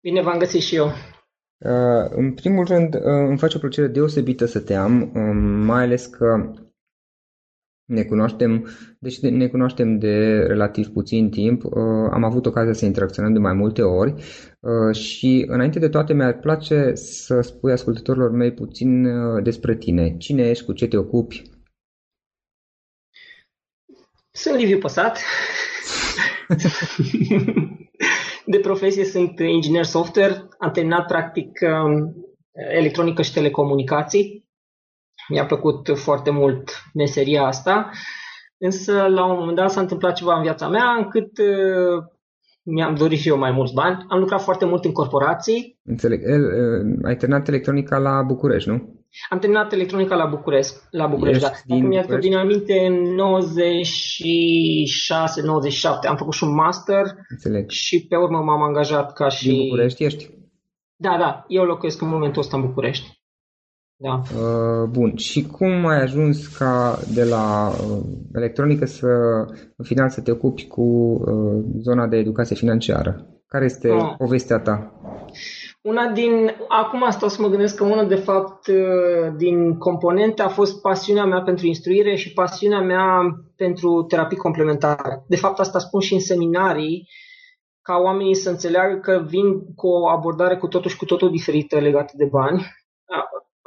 Bine 0.00 0.22
v-am 0.22 0.38
găsit 0.38 0.60
și 0.60 0.74
eu. 0.74 0.86
Uh, 0.86 2.08
în 2.10 2.34
primul 2.34 2.64
rând, 2.64 2.94
uh, 2.94 3.00
îmi 3.04 3.38
face 3.38 3.56
o 3.56 3.60
plăcere 3.60 3.86
deosebită 3.86 4.44
să 4.44 4.60
te 4.60 4.74
am, 4.74 5.02
uh, 5.02 5.32
mai 5.64 5.82
ales 5.82 6.06
că 6.06 6.52
ne 7.88 8.02
cunoaștem, 8.02 8.68
deci 8.98 9.18
ne 9.18 9.46
cunoaștem 9.46 9.98
de 9.98 10.38
relativ 10.38 10.86
puțin 10.88 11.30
timp, 11.30 11.64
uh, 11.64 11.72
am 12.10 12.24
avut 12.24 12.46
ocazia 12.46 12.72
să 12.72 12.84
interacționăm 12.84 13.32
de 13.32 13.38
mai 13.38 13.52
multe 13.52 13.82
ori 13.82 14.14
uh, 14.60 14.96
și 14.96 15.44
înainte 15.48 15.78
de 15.78 15.88
toate 15.88 16.12
mi-ar 16.12 16.38
place 16.38 16.94
să 16.94 17.40
spui 17.40 17.72
ascultătorilor 17.72 18.30
mei 18.30 18.52
puțin 18.52 19.04
uh, 19.04 19.42
despre 19.42 19.76
tine. 19.76 20.16
Cine 20.16 20.48
ești, 20.48 20.64
cu 20.64 20.72
ce 20.72 20.86
te 20.86 20.96
ocupi? 20.96 21.42
Sunt 24.30 24.56
Liviu 24.56 24.78
Păsat. 24.78 25.18
de 28.50 28.58
profesie 28.58 29.04
sunt 29.04 29.38
inginer 29.38 29.84
software. 29.84 30.48
Am 30.58 30.70
terminat 30.70 31.06
practic 31.06 31.58
um, 31.62 32.14
electronică 32.52 33.22
și 33.22 33.32
telecomunicații. 33.32 34.46
Mi-a 35.28 35.46
plăcut 35.46 35.90
foarte 35.94 36.30
mult 36.30 36.82
meseria 36.94 37.42
asta, 37.42 37.90
însă 38.58 39.06
la 39.06 39.24
un 39.24 39.38
moment 39.38 39.56
dat 39.56 39.70
s-a 39.70 39.80
întâmplat 39.80 40.14
ceva 40.14 40.36
în 40.36 40.42
viața 40.42 40.68
mea 40.68 40.90
încât 40.90 41.38
uh, 41.38 42.04
mi-am 42.62 42.94
dorit 42.94 43.18
și 43.18 43.28
eu 43.28 43.38
mai 43.38 43.50
mulți 43.50 43.74
bani. 43.74 44.06
Am 44.08 44.18
lucrat 44.18 44.42
foarte 44.42 44.64
mult 44.64 44.84
în 44.84 44.92
corporații. 44.92 45.78
Înțeleg. 45.84 46.20
Ai 47.04 47.16
terminat 47.16 47.48
electronica 47.48 47.98
la 47.98 48.22
București, 48.22 48.68
nu? 48.68 48.97
Am 49.28 49.38
terminat 49.38 49.72
electronica 49.72 50.14
la 50.14 50.26
București, 50.26 50.74
la 50.90 51.06
București, 51.06 51.44
Ești 51.44 51.66
da. 51.66 51.74
Din 51.74 51.86
mi-a 51.86 52.18
din 52.20 52.36
aminte, 52.36 52.86
în 52.86 53.16
96-97 56.04 56.06
am 56.08 56.16
făcut 56.16 56.32
și 56.32 56.44
un 56.44 56.54
master 56.54 57.04
Înțeleg. 57.28 57.70
și 57.70 58.06
pe 58.06 58.16
urmă 58.16 58.38
m-am 58.38 58.62
angajat 58.62 59.12
ca 59.12 59.28
și... 59.28 59.48
Din 59.48 59.62
București 59.62 60.04
ești? 60.04 60.30
Da, 60.96 61.16
da, 61.18 61.44
eu 61.48 61.64
locuiesc 61.64 62.00
în 62.00 62.08
momentul 62.08 62.42
ăsta 62.42 62.56
în 62.56 62.62
București. 62.62 63.18
Da. 64.00 64.22
Uh, 64.36 64.88
bun. 64.90 65.16
Și 65.16 65.46
cum 65.46 65.86
ai 65.86 66.02
ajuns 66.02 66.46
ca 66.46 66.98
de 67.14 67.24
la 67.24 67.68
uh, 67.68 68.02
electronică 68.34 68.84
să 68.84 69.06
în 69.76 69.84
final 69.84 70.08
să 70.08 70.20
te 70.20 70.30
ocupi 70.30 70.66
cu 70.66 70.82
uh, 70.82 71.64
zona 71.78 72.06
de 72.06 72.16
educație 72.16 72.56
financiară? 72.56 73.26
Care 73.46 73.64
este 73.64 73.90
uh. 73.90 74.14
povestea 74.18 74.58
ta? 74.58 74.92
Una 75.80 76.06
din, 76.06 76.56
acum 76.68 77.10
stau 77.10 77.28
să 77.28 77.42
mă 77.42 77.48
gândesc 77.48 77.76
că 77.76 77.84
una 77.84 78.04
de 78.04 78.14
fapt 78.14 78.66
uh, 78.66 79.32
din 79.36 79.78
componente 79.78 80.42
a 80.42 80.48
fost 80.48 80.80
pasiunea 80.80 81.24
mea 81.24 81.42
pentru 81.42 81.66
instruire 81.66 82.14
și 82.14 82.32
pasiunea 82.32 82.80
mea 82.80 83.20
pentru 83.56 84.02
terapii 84.02 84.36
complementare. 84.36 85.24
De 85.28 85.36
fapt 85.36 85.58
asta 85.58 85.78
spun 85.78 86.00
și 86.00 86.14
în 86.14 86.20
seminarii, 86.20 87.08
ca 87.82 87.96
oamenii 87.96 88.34
să 88.34 88.50
înțeleagă 88.50 88.98
că 88.98 89.24
vin 89.28 89.74
cu 89.74 89.86
o 89.86 90.08
abordare 90.08 90.56
cu 90.56 90.66
totul 90.66 90.90
și 90.90 90.96
cu 90.96 91.04
totul 91.04 91.30
diferită 91.30 91.78
legată 91.78 92.12
de 92.16 92.24
bani 92.24 92.66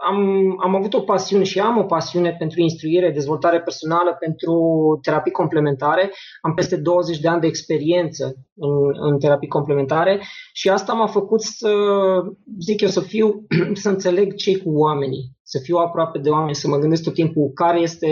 am, 0.09 0.56
am 0.63 0.75
avut 0.75 0.94
o 0.94 1.01
pasiune 1.01 1.44
și 1.44 1.59
am 1.59 1.77
o 1.77 1.83
pasiune 1.83 2.36
pentru 2.39 2.62
instruire, 2.62 3.12
dezvoltare 3.12 3.62
personală, 3.62 4.15
pentru 4.19 4.53
terapii 5.01 5.31
complementare. 5.31 6.12
Am 6.42 6.53
peste 6.53 6.75
20 6.75 7.19
de 7.19 7.27
ani 7.27 7.42
de 7.42 7.48
experiență 7.48 8.36
în, 8.56 8.71
în 9.12 9.19
terapii 9.19 9.48
complementare 9.48 10.21
și 10.53 10.69
asta 10.69 10.94
m-a 10.94 11.07
făcut 11.07 11.42
să, 11.42 11.71
zic 12.59 12.81
eu, 12.81 12.89
să 12.89 13.01
fiu, 13.01 13.45
să 13.74 13.89
înțeleg 13.89 14.36
ce 14.36 14.57
cu 14.57 14.69
oamenii, 14.69 15.31
să 15.44 15.59
fiu 15.63 15.77
aproape 15.77 16.19
de 16.19 16.30
oameni, 16.30 16.56
să 16.56 16.68
mă 16.68 16.77
gândesc 16.77 17.03
tot 17.03 17.13
timpul 17.13 17.51
care 17.53 17.80
este 17.80 18.09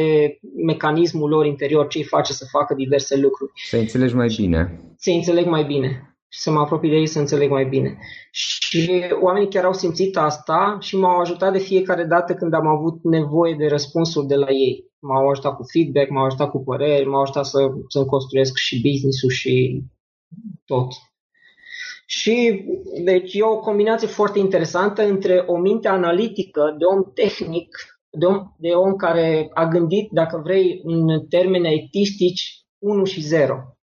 mecanismul 0.65 1.29
lor 1.29 1.45
interior, 1.45 1.87
ce 1.87 1.97
îi 1.97 2.03
face 2.03 2.33
să 2.33 2.45
facă 2.51 2.73
diverse 2.73 3.17
lucruri. 3.17 3.51
Să 3.69 3.77
înțelegi 3.77 4.15
mai 4.15 4.33
bine. 4.37 4.79
Să 4.97 5.09
înțeleg 5.11 5.45
mai 5.45 5.63
bine 5.63 6.09
și 6.29 6.39
să 6.39 6.51
mă 6.51 6.59
apropii 6.59 6.89
de 6.89 6.95
ei 6.95 7.07
să 7.07 7.19
înțeleg 7.19 7.49
mai 7.49 7.65
bine. 7.65 7.97
Și 8.31 9.03
oamenii 9.21 9.49
chiar 9.49 9.65
au 9.65 9.73
simțit 9.73 10.17
asta 10.17 10.77
și 10.79 10.97
m-au 10.97 11.19
ajutat 11.19 11.51
de 11.51 11.59
fiecare 11.59 12.03
dată 12.03 12.33
când 12.33 12.53
am 12.53 12.67
avut 12.67 13.03
nevoie 13.03 13.55
de 13.55 13.67
răspunsuri 13.67 14.27
de 14.27 14.35
la 14.35 14.49
ei. 14.49 14.87
M-au 14.99 15.29
ajutat 15.29 15.55
cu 15.55 15.63
feedback, 15.71 16.09
m-au 16.09 16.25
ajutat 16.25 16.49
cu 16.49 16.63
păreri, 16.63 17.05
m-au 17.05 17.21
ajutat 17.21 17.45
să, 17.45 17.59
să-mi 17.87 18.05
construiesc 18.05 18.57
și 18.57 18.81
business-ul 18.81 19.29
și 19.29 19.83
tot. 20.65 20.87
Și 22.05 22.65
deci 23.03 23.33
e 23.33 23.43
o 23.43 23.59
combinație 23.59 24.07
foarte 24.07 24.39
interesantă 24.39 25.07
între 25.07 25.43
o 25.47 25.57
minte 25.57 25.87
analitică 25.87 26.75
de 26.77 26.85
om 26.85 27.11
tehnic, 27.13 27.67
de 28.09 28.25
om, 28.25 28.55
de 28.57 28.69
om 28.69 28.95
care 28.95 29.49
a 29.53 29.67
gândit, 29.67 30.09
dacă 30.11 30.41
vrei, 30.43 30.81
în 30.83 31.27
termeni 31.27 31.73
etistici, 31.73 32.63
1 32.77 33.03
și 33.03 33.21
0 33.21 33.77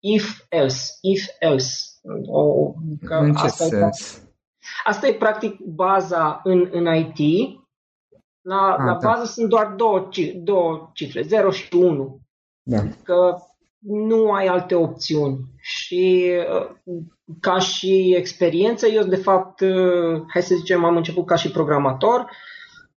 if 0.00 0.44
else, 0.48 0.98
if 1.00 1.26
else. 1.38 1.86
O, 2.26 2.72
că 3.04 3.14
în 3.14 3.34
ce 3.34 3.44
asta 3.44 3.64
sens? 3.64 4.16
E, 4.16 4.22
asta 4.84 5.06
e 5.06 5.14
practic 5.14 5.58
baza 5.58 6.40
în, 6.44 6.68
în 6.70 6.86
IT. 6.94 7.48
La, 8.40 8.56
A, 8.56 8.72
ah, 8.72 8.78
la 8.78 8.98
da. 9.00 9.08
bază 9.08 9.24
sunt 9.24 9.48
doar 9.48 9.66
două, 9.66 10.08
două 10.34 10.90
cifre, 10.94 11.22
0 11.22 11.50
și 11.50 11.74
1. 11.76 12.20
Da. 12.62 12.78
Că 13.02 13.36
nu 13.78 14.32
ai 14.32 14.46
alte 14.46 14.74
opțiuni. 14.74 15.38
Și 15.56 16.30
uh, 16.54 16.70
ca 17.40 17.58
și 17.58 18.14
experiență, 18.16 18.86
eu 18.86 19.04
de 19.04 19.16
fapt, 19.16 19.60
uh, 19.60 20.22
hai 20.28 20.42
să 20.42 20.54
zicem, 20.54 20.84
am 20.84 20.96
început 20.96 21.26
ca 21.26 21.34
și 21.34 21.50
programator, 21.50 22.30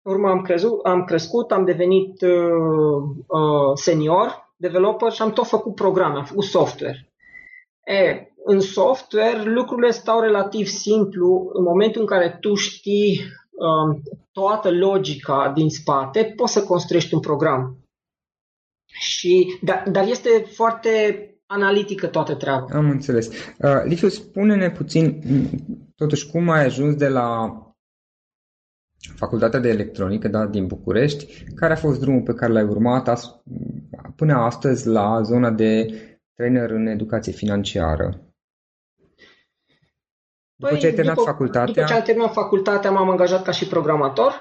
urmă 0.01 0.29
am, 0.29 0.41
crezut, 0.41 0.85
am 0.85 1.03
crescut, 1.03 1.51
am 1.51 1.65
devenit 1.65 2.21
uh, 2.21 3.03
uh, 3.27 3.71
senior 3.73 4.50
developer 4.61 5.11
și 5.11 5.21
am 5.21 5.31
tot 5.31 5.47
făcut 5.47 5.75
programe, 5.75 6.17
am 6.17 6.25
făcut 6.25 6.43
software. 6.43 7.11
E, 7.85 8.31
în 8.45 8.59
software 8.59 9.43
lucrurile 9.43 9.91
stau 9.91 10.19
relativ 10.19 10.67
simplu 10.67 11.51
în 11.53 11.63
momentul 11.63 12.01
în 12.01 12.07
care 12.07 12.37
tu 12.39 12.53
știi 12.53 13.21
um, 13.51 14.01
toată 14.31 14.71
logica 14.71 15.51
din 15.55 15.69
spate, 15.69 16.33
poți 16.35 16.53
să 16.53 16.63
construiești 16.63 17.13
un 17.13 17.19
program. 17.19 17.75
Și, 18.85 19.59
dar, 19.61 19.83
dar 19.91 20.07
este 20.07 20.29
foarte 20.53 21.25
analitică 21.45 22.07
toată 22.07 22.35
treaba. 22.35 22.65
Am 22.73 22.89
înțeles. 22.89 23.27
Uh, 23.27 23.83
Liviu, 23.83 24.07
spune-ne 24.07 24.71
puțin, 24.71 25.21
totuși, 25.95 26.29
cum 26.29 26.49
ai 26.49 26.65
ajuns 26.65 26.95
de 26.95 27.07
la 27.07 27.55
Facultatea 29.15 29.59
de 29.59 29.69
Electronică 29.69 30.27
da, 30.27 30.45
din 30.45 30.67
București, 30.67 31.43
care 31.55 31.73
a 31.73 31.75
fost 31.75 31.99
drumul 31.99 32.21
pe 32.21 32.33
care 32.33 32.51
l-ai 32.51 32.63
urmat 32.63 33.07
as- 33.07 33.41
până 34.15 34.33
astăzi 34.33 34.87
la 34.87 35.21
zona 35.21 35.49
de 35.49 35.85
trainer 36.35 36.69
în 36.69 36.85
educație 36.85 37.31
financiară? 37.31 38.31
După 40.55 40.71
păi, 40.71 40.79
ce 40.79 40.85
ai 40.85 40.93
terminat 40.93 41.15
după, 41.17 41.29
facultatea... 41.29 41.73
După 41.73 41.85
ce 41.85 41.93
am 41.93 42.01
terminat 42.01 42.33
facultatea, 42.33 42.91
m-am 42.91 43.09
angajat 43.09 43.43
ca 43.43 43.51
și 43.51 43.67
programator. 43.67 44.31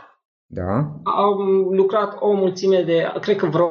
Da. 0.47 1.01
Am 1.03 1.39
lucrat 1.71 2.17
o 2.19 2.33
mulțime 2.33 2.83
de, 2.83 3.13
cred 3.21 3.37
că 3.37 3.47
vreo 3.47 3.69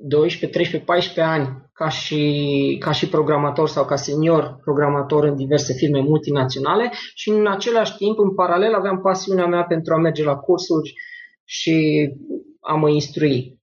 12, 0.00 0.58
13, 0.58 0.90
14 0.90 1.34
ani 1.34 1.70
ca 1.72 1.88
și, 1.88 2.76
ca 2.80 2.92
și 2.92 3.08
programator 3.08 3.68
sau 3.68 3.84
ca 3.84 3.96
senior 3.96 4.58
programator 4.64 5.24
în 5.24 5.36
diverse 5.36 5.72
firme 5.72 6.00
multinaționale 6.00 6.92
și 7.14 7.30
în 7.30 7.46
același 7.46 7.96
timp, 7.96 8.18
în 8.18 8.34
paralel, 8.34 8.74
aveam 8.74 9.00
pasiunea 9.00 9.46
mea 9.46 9.64
pentru 9.64 9.94
a 9.94 9.98
merge 9.98 10.24
la 10.24 10.36
cursuri 10.36 10.92
și 11.44 12.08
a 12.60 12.74
mă 12.74 12.88
instrui. 12.90 13.57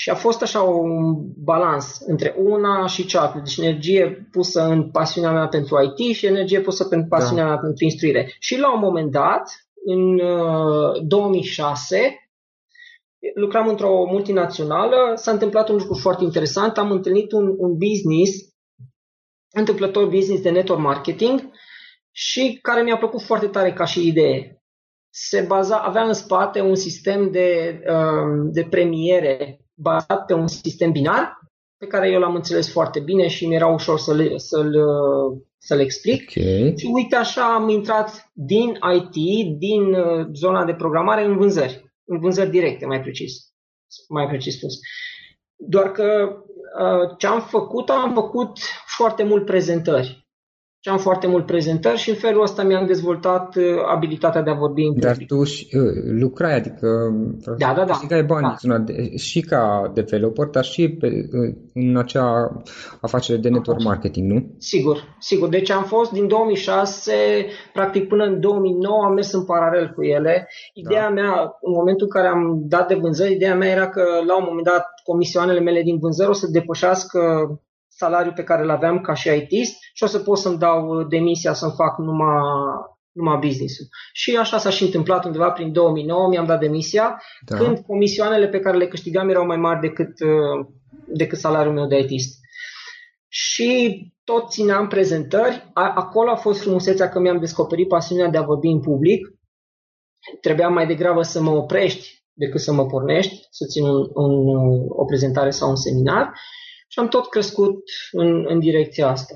Și 0.00 0.10
a 0.10 0.14
fost 0.14 0.42
așa 0.42 0.60
un 0.60 1.16
balans 1.36 2.00
între 2.06 2.34
una 2.38 2.86
și 2.86 3.06
cealaltă. 3.06 3.38
Deci 3.38 3.56
energie 3.56 4.28
pusă 4.30 4.62
în 4.62 4.90
pasiunea 4.90 5.32
mea 5.32 5.46
pentru 5.46 5.76
IT 5.82 6.16
și 6.16 6.26
energie 6.26 6.60
pusă 6.60 6.84
pentru 6.84 7.08
pasiunea 7.08 7.44
da. 7.44 7.50
mea 7.50 7.58
pentru 7.58 7.84
instruire. 7.84 8.34
Și 8.38 8.58
la 8.58 8.74
un 8.74 8.80
moment 8.80 9.10
dat, 9.10 9.68
în 9.84 10.18
uh, 10.18 11.02
2006, 11.06 12.30
lucram 13.34 13.68
într-o 13.68 14.04
multinațională, 14.10 15.12
s-a 15.14 15.30
întâmplat 15.30 15.68
un 15.68 15.76
lucru 15.76 15.94
foarte 15.94 16.24
interesant, 16.24 16.78
am 16.78 16.90
întâlnit 16.90 17.32
un, 17.32 17.54
un 17.56 17.76
business, 17.76 18.54
întâmplător 19.52 20.04
business 20.04 20.42
de 20.42 20.50
network 20.50 20.80
marketing 20.80 21.50
și 22.10 22.58
care 22.62 22.82
mi-a 22.82 22.96
plăcut 22.96 23.22
foarte 23.22 23.46
tare 23.46 23.72
ca 23.72 23.84
și 23.84 24.06
idee. 24.06 24.62
Se 25.10 25.40
baza, 25.40 25.78
avea 25.78 26.02
în 26.02 26.12
spate 26.12 26.60
un 26.60 26.74
sistem 26.74 27.30
de, 27.30 27.80
um, 27.88 28.50
de 28.52 28.66
premiere 28.70 29.62
bazat 29.80 30.24
pe 30.26 30.32
un 30.32 30.46
sistem 30.46 30.92
binar, 30.92 31.38
pe 31.76 31.86
care 31.86 32.10
eu 32.10 32.20
l-am 32.20 32.34
înțeles 32.34 32.70
foarte 32.70 33.00
bine 33.00 33.28
și 33.28 33.46
mi-era 33.46 33.66
ușor 33.66 33.98
să-l, 33.98 34.38
să-l, 34.38 34.74
să-l 35.58 35.80
explic. 35.80 36.32
Okay. 36.36 36.74
Și 36.76 36.86
uite 36.92 37.16
așa 37.16 37.54
am 37.54 37.68
intrat 37.68 38.30
din 38.32 38.78
IT, 38.94 39.58
din 39.58 39.94
uh, 39.94 40.26
zona 40.32 40.64
de 40.64 40.74
programare 40.74 41.24
în 41.24 41.36
vânzări 41.36 41.88
în 42.08 42.18
vânzări 42.18 42.50
directe, 42.50 42.86
mai 42.86 43.00
precis, 43.00 43.32
mai 44.08 44.26
precis 44.26 44.56
spus. 44.56 44.74
Doar 45.56 45.92
că 45.92 46.36
uh, 46.80 47.16
ce 47.18 47.26
am 47.26 47.40
făcut, 47.40 47.88
am 47.88 48.14
făcut 48.14 48.58
foarte 48.96 49.22
mult 49.22 49.44
prezentări 49.44 50.27
și 50.80 50.88
am 50.88 50.98
foarte 50.98 51.26
mult 51.26 51.46
prezentări 51.46 51.98
și 51.98 52.10
în 52.10 52.16
felul 52.16 52.42
ăsta 52.42 52.62
mi-am 52.62 52.86
dezvoltat 52.86 53.56
uh, 53.56 53.64
abilitatea 53.86 54.42
de 54.42 54.50
a 54.50 54.54
vorbi 54.54 54.82
în 54.82 55.00
Dar 55.00 55.16
tu 55.26 55.44
și, 55.44 55.68
uh, 55.76 55.82
lucrai, 56.20 56.54
adică 56.54 56.86
da, 57.58 57.72
da, 57.74 57.74
da. 57.74 57.84
câștigai 57.84 58.22
bani 58.22 58.56
da. 58.62 58.78
de, 58.78 59.16
și 59.16 59.40
ca 59.40 59.90
developer, 59.94 60.46
dar 60.46 60.64
și 60.64 60.88
pe, 60.88 61.06
uh, 61.06 61.54
în 61.74 61.96
acea 61.96 62.62
afacere 63.00 63.38
de 63.38 63.48
network 63.48 63.82
marketing, 63.82 64.32
nu? 64.32 64.54
Sigur, 64.58 65.16
sigur. 65.18 65.48
Deci 65.48 65.70
am 65.70 65.84
fost 65.84 66.12
din 66.12 66.28
2006, 66.28 67.12
practic 67.72 68.08
până 68.08 68.24
în 68.24 68.40
2009 68.40 69.04
am 69.04 69.12
mers 69.12 69.32
în 69.32 69.44
paralel 69.44 69.92
cu 69.94 70.02
ele. 70.02 70.48
Ideea 70.72 71.02
da. 71.02 71.08
mea, 71.08 71.58
în 71.60 71.72
momentul 71.72 72.06
în 72.06 72.20
care 72.20 72.28
am 72.34 72.62
dat 72.68 72.88
de 72.88 72.94
vânzări, 72.94 73.32
ideea 73.32 73.54
mea 73.54 73.70
era 73.70 73.88
că 73.88 74.02
la 74.26 74.36
un 74.36 74.44
moment 74.46 74.66
dat 74.66 74.84
comisioanele 75.04 75.60
mele 75.60 75.82
din 75.82 75.98
vânzări 75.98 76.30
o 76.30 76.32
să 76.32 76.50
depășească 76.50 77.20
salariul 77.98 78.34
pe 78.34 78.44
care 78.44 78.62
îl 78.62 78.70
aveam 78.70 79.00
ca 79.00 79.14
și 79.14 79.28
ITist 79.28 79.76
și 79.92 80.02
o 80.02 80.06
să 80.06 80.18
pot 80.18 80.38
să-mi 80.38 80.58
dau 80.58 80.88
uh, 80.88 81.06
demisia 81.08 81.52
să-mi 81.52 81.72
fac 81.76 81.98
numai, 81.98 82.40
numai 83.12 83.38
business-ul. 83.38 83.86
Și 84.12 84.36
așa 84.36 84.58
s-a 84.58 84.70
și 84.70 84.82
întâmplat 84.82 85.24
undeva 85.24 85.50
prin 85.50 85.72
2009, 85.72 86.28
mi-am 86.28 86.46
dat 86.46 86.60
demisia, 86.60 87.22
da. 87.46 87.56
când 87.56 87.78
comisioanele 87.78 88.48
pe 88.48 88.60
care 88.60 88.76
le 88.76 88.88
câștigam 88.88 89.28
erau 89.28 89.46
mai 89.46 89.56
mari 89.56 89.80
decât, 89.80 90.20
uh, 90.20 90.66
decât 91.06 91.38
salariul 91.38 91.74
meu 91.74 91.86
de 91.86 91.98
ITist. 91.98 92.38
Și 93.28 94.02
tot 94.24 94.50
țineam 94.50 94.88
prezentări. 94.88 95.70
Acolo 95.74 96.30
a 96.30 96.36
fost 96.36 96.60
frumusețea 96.60 97.08
că 97.08 97.18
mi-am 97.18 97.38
descoperit 97.38 97.88
pasiunea 97.88 98.28
de 98.28 98.38
a 98.38 98.42
vorbi 98.42 98.68
în 98.68 98.80
public. 98.80 99.28
Trebuia 100.40 100.68
mai 100.68 100.86
degrabă 100.86 101.22
să 101.22 101.40
mă 101.40 101.50
oprești 101.50 102.24
decât 102.32 102.60
să 102.60 102.72
mă 102.72 102.86
pornești, 102.86 103.46
să 103.50 103.64
țin 103.70 103.84
un, 103.84 104.08
un, 104.14 104.86
o 104.88 105.04
prezentare 105.04 105.50
sau 105.50 105.68
un 105.68 105.76
seminar 105.76 106.32
și 106.98 107.04
am 107.04 107.10
tot 107.10 107.28
crescut 107.28 107.82
în, 108.10 108.44
în 108.48 108.58
direcția 108.58 109.08
asta. 109.08 109.34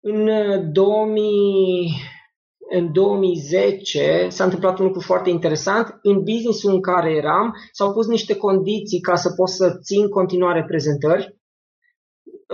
În 0.00 0.28
2000, 0.72 1.22
uh, 1.84 1.90
în 2.70 2.92
2010 2.92 4.26
s-a 4.28 4.44
întâmplat 4.44 4.78
un 4.78 4.84
lucru 4.84 5.00
foarte 5.00 5.30
interesant. 5.30 5.98
În 6.02 6.18
business-ul 6.18 6.72
în 6.72 6.80
care 6.80 7.12
eram 7.12 7.54
s-au 7.72 7.92
pus 7.92 8.06
niște 8.06 8.36
condiții 8.36 9.00
ca 9.00 9.14
să 9.14 9.30
pot 9.30 9.48
să 9.48 9.78
țin 9.82 10.08
continuare 10.08 10.64
prezentări, 10.64 11.36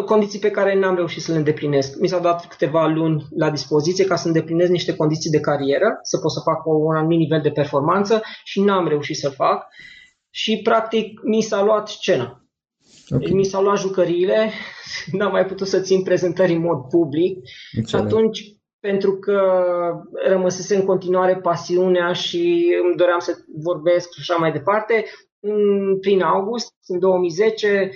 condiții 0.04 0.38
pe 0.38 0.50
care 0.50 0.78
n-am 0.78 0.94
reușit 0.94 1.22
să 1.22 1.32
le 1.32 1.38
îndeplinesc. 1.38 1.98
Mi 2.00 2.08
s-au 2.08 2.20
dat 2.20 2.46
câteva 2.46 2.86
luni 2.86 3.26
la 3.36 3.50
dispoziție 3.50 4.04
ca 4.04 4.16
să 4.16 4.26
îndeplinesc 4.26 4.70
niște 4.70 4.96
condiții 4.96 5.30
de 5.30 5.40
carieră, 5.40 5.98
să 6.02 6.18
pot 6.18 6.32
să 6.32 6.40
fac 6.44 6.66
un 6.66 6.96
anumit 6.96 7.18
nivel 7.18 7.40
de 7.40 7.50
performanță 7.50 8.22
și 8.44 8.60
n-am 8.60 8.88
reușit 8.88 9.16
să 9.16 9.28
fac. 9.28 9.66
Și 10.30 10.60
practic 10.62 11.20
mi 11.22 11.40
s-a 11.40 11.62
luat 11.62 11.88
scena. 11.88 12.40
Okay. 13.10 13.24
Deci 13.24 13.34
mi 13.34 13.44
s-au 13.44 13.62
luat 13.62 13.78
jucăriile, 13.78 14.50
n-am 15.12 15.30
mai 15.30 15.46
putut 15.46 15.66
să 15.66 15.80
țin 15.80 16.02
prezentări 16.02 16.52
în 16.52 16.60
mod 16.60 16.78
public 16.88 17.38
Înțeleg. 17.72 17.86
și 17.86 17.96
atunci 17.96 18.54
pentru 18.80 19.18
că 19.18 19.40
rămăsese 20.26 20.76
în 20.76 20.84
continuare 20.84 21.36
pasiunea 21.36 22.12
și 22.12 22.74
îmi 22.84 22.96
doream 22.96 23.18
să 23.18 23.36
vorbesc 23.62 24.12
și 24.12 24.18
așa 24.20 24.34
mai 24.34 24.52
departe. 24.52 25.04
Prin 26.00 26.22
august, 26.22 26.74
în 26.86 26.98
2010, 26.98 27.90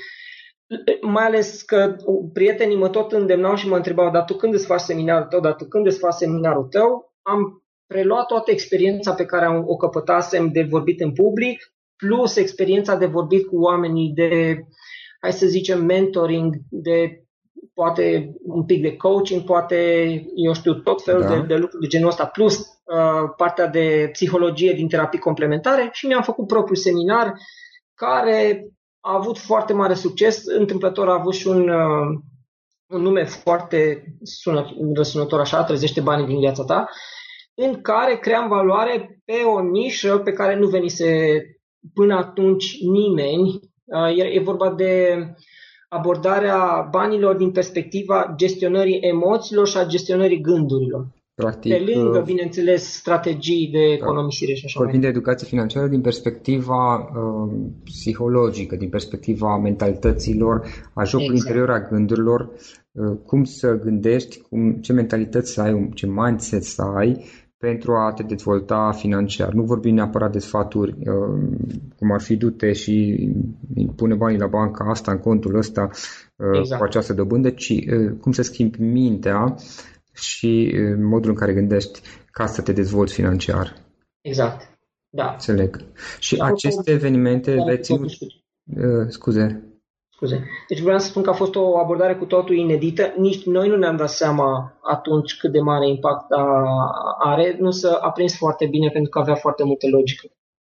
mai 1.00 1.24
ales 1.24 1.62
că 1.62 1.96
prietenii 2.32 2.76
mă 2.76 2.88
tot 2.88 3.12
îndemnau 3.12 3.54
și 3.54 3.68
mă 3.68 3.76
întrebau, 3.76 4.10
dar 4.10 4.24
tu 4.24 4.34
când 4.34 4.54
îți 4.54 4.66
faci 4.66 4.80
seminarul 4.80 5.26
tău, 5.26 5.40
dar 5.40 5.54
tu 5.54 5.64
când 5.64 5.86
îți 5.86 5.98
faci 5.98 6.12
seminarul 6.12 6.64
tău, 6.64 7.14
am 7.22 7.62
preluat 7.86 8.26
toată 8.26 8.50
experiența 8.50 9.14
pe 9.14 9.24
care 9.24 9.62
o 9.66 9.76
căpătasem 9.76 10.50
de 10.52 10.62
vorbit 10.70 11.00
în 11.00 11.12
public, 11.12 11.74
plus 11.96 12.36
experiența 12.36 12.96
de 12.96 13.06
vorbit 13.06 13.46
cu 13.46 13.56
oamenii, 13.60 14.12
de, 14.14 14.60
hai 15.24 15.32
să 15.32 15.46
zicem, 15.46 15.84
mentoring, 15.84 16.54
de 16.68 17.24
poate 17.74 18.34
un 18.42 18.64
pic 18.64 18.82
de 18.82 18.96
coaching, 18.96 19.42
poate, 19.42 19.76
eu 20.34 20.54
știu, 20.54 20.74
tot 20.74 21.02
felul 21.02 21.22
da. 21.22 21.28
de, 21.28 21.40
de 21.46 21.54
lucruri 21.54 21.82
de 21.82 21.88
genul 21.88 22.08
ăsta, 22.08 22.26
plus 22.26 22.58
uh, 22.58 23.30
partea 23.36 23.66
de 23.66 24.08
psihologie 24.12 24.72
din 24.72 24.88
terapii 24.88 25.18
complementare 25.18 25.88
și 25.92 26.06
mi-am 26.06 26.22
făcut 26.22 26.46
propriul 26.46 26.76
seminar 26.76 27.32
care 27.94 28.68
a 29.00 29.14
avut 29.14 29.38
foarte 29.38 29.72
mare 29.72 29.94
succes. 29.94 30.42
Întâmplător 30.44 31.08
a 31.08 31.18
avut 31.18 31.34
și 31.34 31.46
un, 31.46 31.68
uh, 31.68 32.18
un 32.86 33.02
nume 33.02 33.24
foarte 33.24 34.04
sună, 34.22 34.66
răsunător 34.94 35.40
așa, 35.40 35.64
trezește 35.64 36.00
banii 36.00 36.26
din 36.26 36.38
viața 36.38 36.64
ta, 36.64 36.88
în 37.54 37.80
care 37.80 38.18
cream 38.18 38.48
valoare 38.48 39.22
pe 39.24 39.42
o 39.42 39.60
nișă 39.60 40.18
pe 40.18 40.32
care 40.32 40.56
nu 40.56 40.66
venise 40.66 41.40
până 41.94 42.14
atunci 42.14 42.76
nimeni. 42.80 43.72
Uh, 43.84 44.18
e, 44.18 44.22
e 44.22 44.40
vorba 44.40 44.70
de 44.70 45.16
abordarea 45.88 46.88
banilor 46.90 47.36
din 47.36 47.50
perspectiva 47.50 48.34
gestionării 48.36 48.98
emoțiilor 49.00 49.68
și 49.68 49.76
a 49.76 49.86
gestionării 49.86 50.40
gândurilor. 50.40 51.06
Practic, 51.34 51.72
pe 51.72 51.92
lângă, 51.94 52.18
uh, 52.18 52.24
bineînțeles, 52.24 52.92
strategii 52.92 53.68
de 53.72 53.78
economisire 53.78 54.54
și 54.54 54.64
așa 54.64 54.80
Vorbim 54.82 55.00
de 55.00 55.06
educație 55.06 55.46
financiară 55.46 55.86
din 55.86 56.00
perspectiva 56.00 56.94
uh, 56.96 57.52
psihologică, 57.84 58.76
din 58.76 58.88
perspectiva 58.88 59.58
mentalităților, 59.58 60.66
a 60.94 61.04
jocului 61.04 61.34
exact. 61.34 61.48
interior 61.48 61.70
a 61.70 61.88
gândurilor, 61.88 62.50
uh, 62.92 63.16
cum 63.26 63.44
să 63.44 63.72
gândești, 63.72 64.40
cum, 64.40 64.72
ce 64.72 64.92
mentalități 64.92 65.52
să 65.52 65.60
ai, 65.60 65.88
ce 65.94 66.06
mindset 66.06 66.62
să 66.62 66.82
ai 66.82 67.24
pentru 67.64 67.92
a 67.94 68.12
te 68.12 68.22
dezvolta 68.22 68.92
financiar. 68.92 69.52
Nu 69.52 69.62
vorbim 69.62 69.94
neapărat 69.94 70.32
de 70.32 70.38
sfaturi 70.38 70.90
uh, 70.90 71.56
cum 71.96 72.12
ar 72.12 72.20
fi 72.20 72.36
du-te 72.36 72.72
și 72.72 73.28
pune 73.96 74.14
banii 74.14 74.38
la 74.38 74.46
bancă 74.46 74.84
asta 74.88 75.10
în 75.10 75.18
contul 75.18 75.56
ăsta 75.56 75.88
uh, 76.36 76.58
exact. 76.58 76.80
cu 76.80 76.86
această 76.86 77.12
dobândă, 77.12 77.50
ci 77.50 77.68
uh, 77.68 78.12
cum 78.20 78.32
să 78.32 78.42
schimbi 78.42 78.80
mintea 78.80 79.54
și 80.12 80.74
modul 80.98 81.30
în 81.30 81.36
care 81.36 81.52
gândești 81.52 82.00
ca 82.30 82.46
să 82.46 82.62
te 82.62 82.72
dezvolți 82.72 83.14
financiar. 83.14 83.76
Exact. 84.20 84.78
Da. 85.08 85.30
Înțeleg. 85.32 85.84
Și 86.18 86.36
da, 86.36 86.44
aceste 86.44 86.90
evenimente 86.90 87.54
le 87.54 87.76
ținut... 87.76 88.10
Scuze. 89.08 89.73
Scuze. 90.26 90.48
Deci 90.68 90.80
vreau 90.80 90.98
să 90.98 91.06
spun 91.06 91.22
că 91.22 91.30
a 91.30 91.32
fost 91.32 91.54
o 91.54 91.78
abordare 91.78 92.16
cu 92.16 92.24
totul 92.24 92.56
inedită. 92.56 93.14
Nici 93.16 93.44
noi 93.44 93.68
nu 93.68 93.76
ne-am 93.76 93.96
dat 93.96 94.10
seama 94.10 94.78
atunci 94.82 95.36
cât 95.36 95.52
de 95.52 95.60
mare 95.60 95.88
impact 95.88 96.26
are, 97.18 97.56
nu 97.60 97.70
să 97.70 97.98
a 98.00 98.10
prins 98.10 98.36
foarte 98.36 98.66
bine 98.66 98.88
pentru 98.88 99.10
că 99.10 99.18
avea 99.18 99.34
foarte 99.34 99.64
multe 99.64 99.88
logică. 99.88 100.26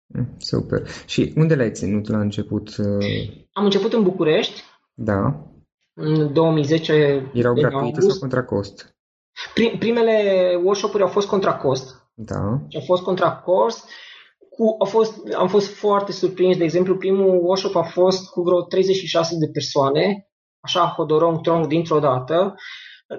Mm, 0.07 0.29
super. 0.39 0.89
Și 1.07 1.33
unde 1.37 1.55
l-ai 1.55 1.71
ținut 1.71 2.09
la 2.09 2.21
început? 2.21 2.77
Uh? 2.77 3.07
Am 3.53 3.65
început 3.65 3.93
în 3.93 4.03
București. 4.03 4.63
Da. 4.95 5.47
În 5.95 6.33
2010. 6.33 7.31
Erau 7.35 7.55
gratuite 7.55 8.01
sau 8.01 8.19
contra 8.19 8.45
cost? 8.45 8.97
Primele 9.79 10.15
workshop-uri 10.63 11.03
au 11.03 11.09
fost 11.09 11.29
contra 11.29 11.55
cost. 11.55 12.09
Da. 12.15 12.43
Au 12.75 12.83
fost 12.85 13.03
contra 13.03 13.33
cost 13.33 13.89
cu, 14.57 14.77
a 14.79 14.85
fost, 14.85 15.35
am 15.35 15.49
fost 15.49 15.75
foarte 15.75 16.13
surprins. 16.13 16.57
De 16.57 16.65
exemplu, 16.65 16.97
primul 16.97 17.41
workshop 17.43 17.77
a 17.77 17.83
fost 17.83 18.31
cu 18.31 18.43
vreo 18.43 18.63
36 18.63 19.37
de 19.39 19.49
persoane, 19.53 20.29
așa 20.61 20.95
hodorong 20.97 21.41
trong 21.41 21.67
dintr-o 21.67 21.99
dată, 21.99 22.55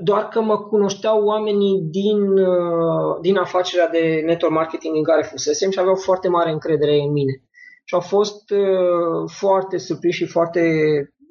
doar 0.01 0.27
că 0.27 0.41
mă 0.41 0.57
cunoșteau 0.57 1.25
oamenii 1.25 1.81
din, 1.81 2.37
uh, 2.37 3.17
din 3.21 3.37
afacerea 3.37 3.89
de 3.89 4.21
network 4.25 4.53
marketing 4.53 4.95
în 4.95 5.03
care 5.03 5.23
fusesem 5.23 5.69
și 5.71 5.79
aveau 5.79 5.95
foarte 5.95 6.27
mare 6.27 6.51
încredere 6.51 6.95
în 6.95 7.11
mine. 7.11 7.43
Și 7.83 7.93
au 7.93 7.99
fost 7.99 8.49
uh, 8.49 9.29
foarte 9.31 9.77
surprinși 9.77 10.17
și 10.17 10.31
foarte 10.31 10.61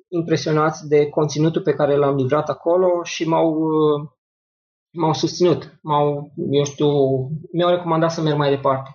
impresionați 0.08 0.88
de 0.88 1.08
conținutul 1.08 1.62
pe 1.62 1.73
care 1.75 1.96
l-am 1.96 2.14
livrat 2.14 2.49
acolo 2.49 3.02
și 3.02 3.28
m-au, 3.28 3.50
uh, 3.50 4.08
m-au 4.90 5.12
susținut, 5.12 5.78
m-au, 5.82 6.32
eu 6.50 6.64
știu, 6.64 6.88
mi-au 7.52 7.70
recomandat 7.70 8.11
să 8.11 8.20
merg 8.20 8.37
mai 8.37 8.50
departe. 8.50 8.90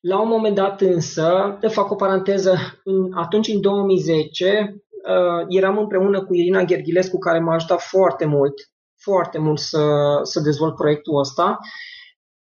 La 0.00 0.20
un 0.20 0.28
moment 0.28 0.54
dat 0.54 0.80
însă, 0.80 1.58
fac 1.68 1.90
o 1.90 1.94
paranteză, 1.94 2.56
în, 2.84 3.12
atunci 3.14 3.48
în 3.48 3.60
2010 3.60 4.74
uh, 5.08 5.44
eram 5.48 5.78
împreună 5.78 6.24
cu 6.24 6.34
Irina 6.34 6.62
Gherghilescu 6.62 7.18
care 7.18 7.38
m-a 7.38 7.54
ajutat 7.54 7.80
foarte 7.80 8.24
mult, 8.26 8.54
foarte 9.02 9.38
mult 9.38 9.58
să, 9.58 9.86
să 10.22 10.40
dezvolt 10.40 10.74
proiectul 10.74 11.18
ăsta. 11.18 11.58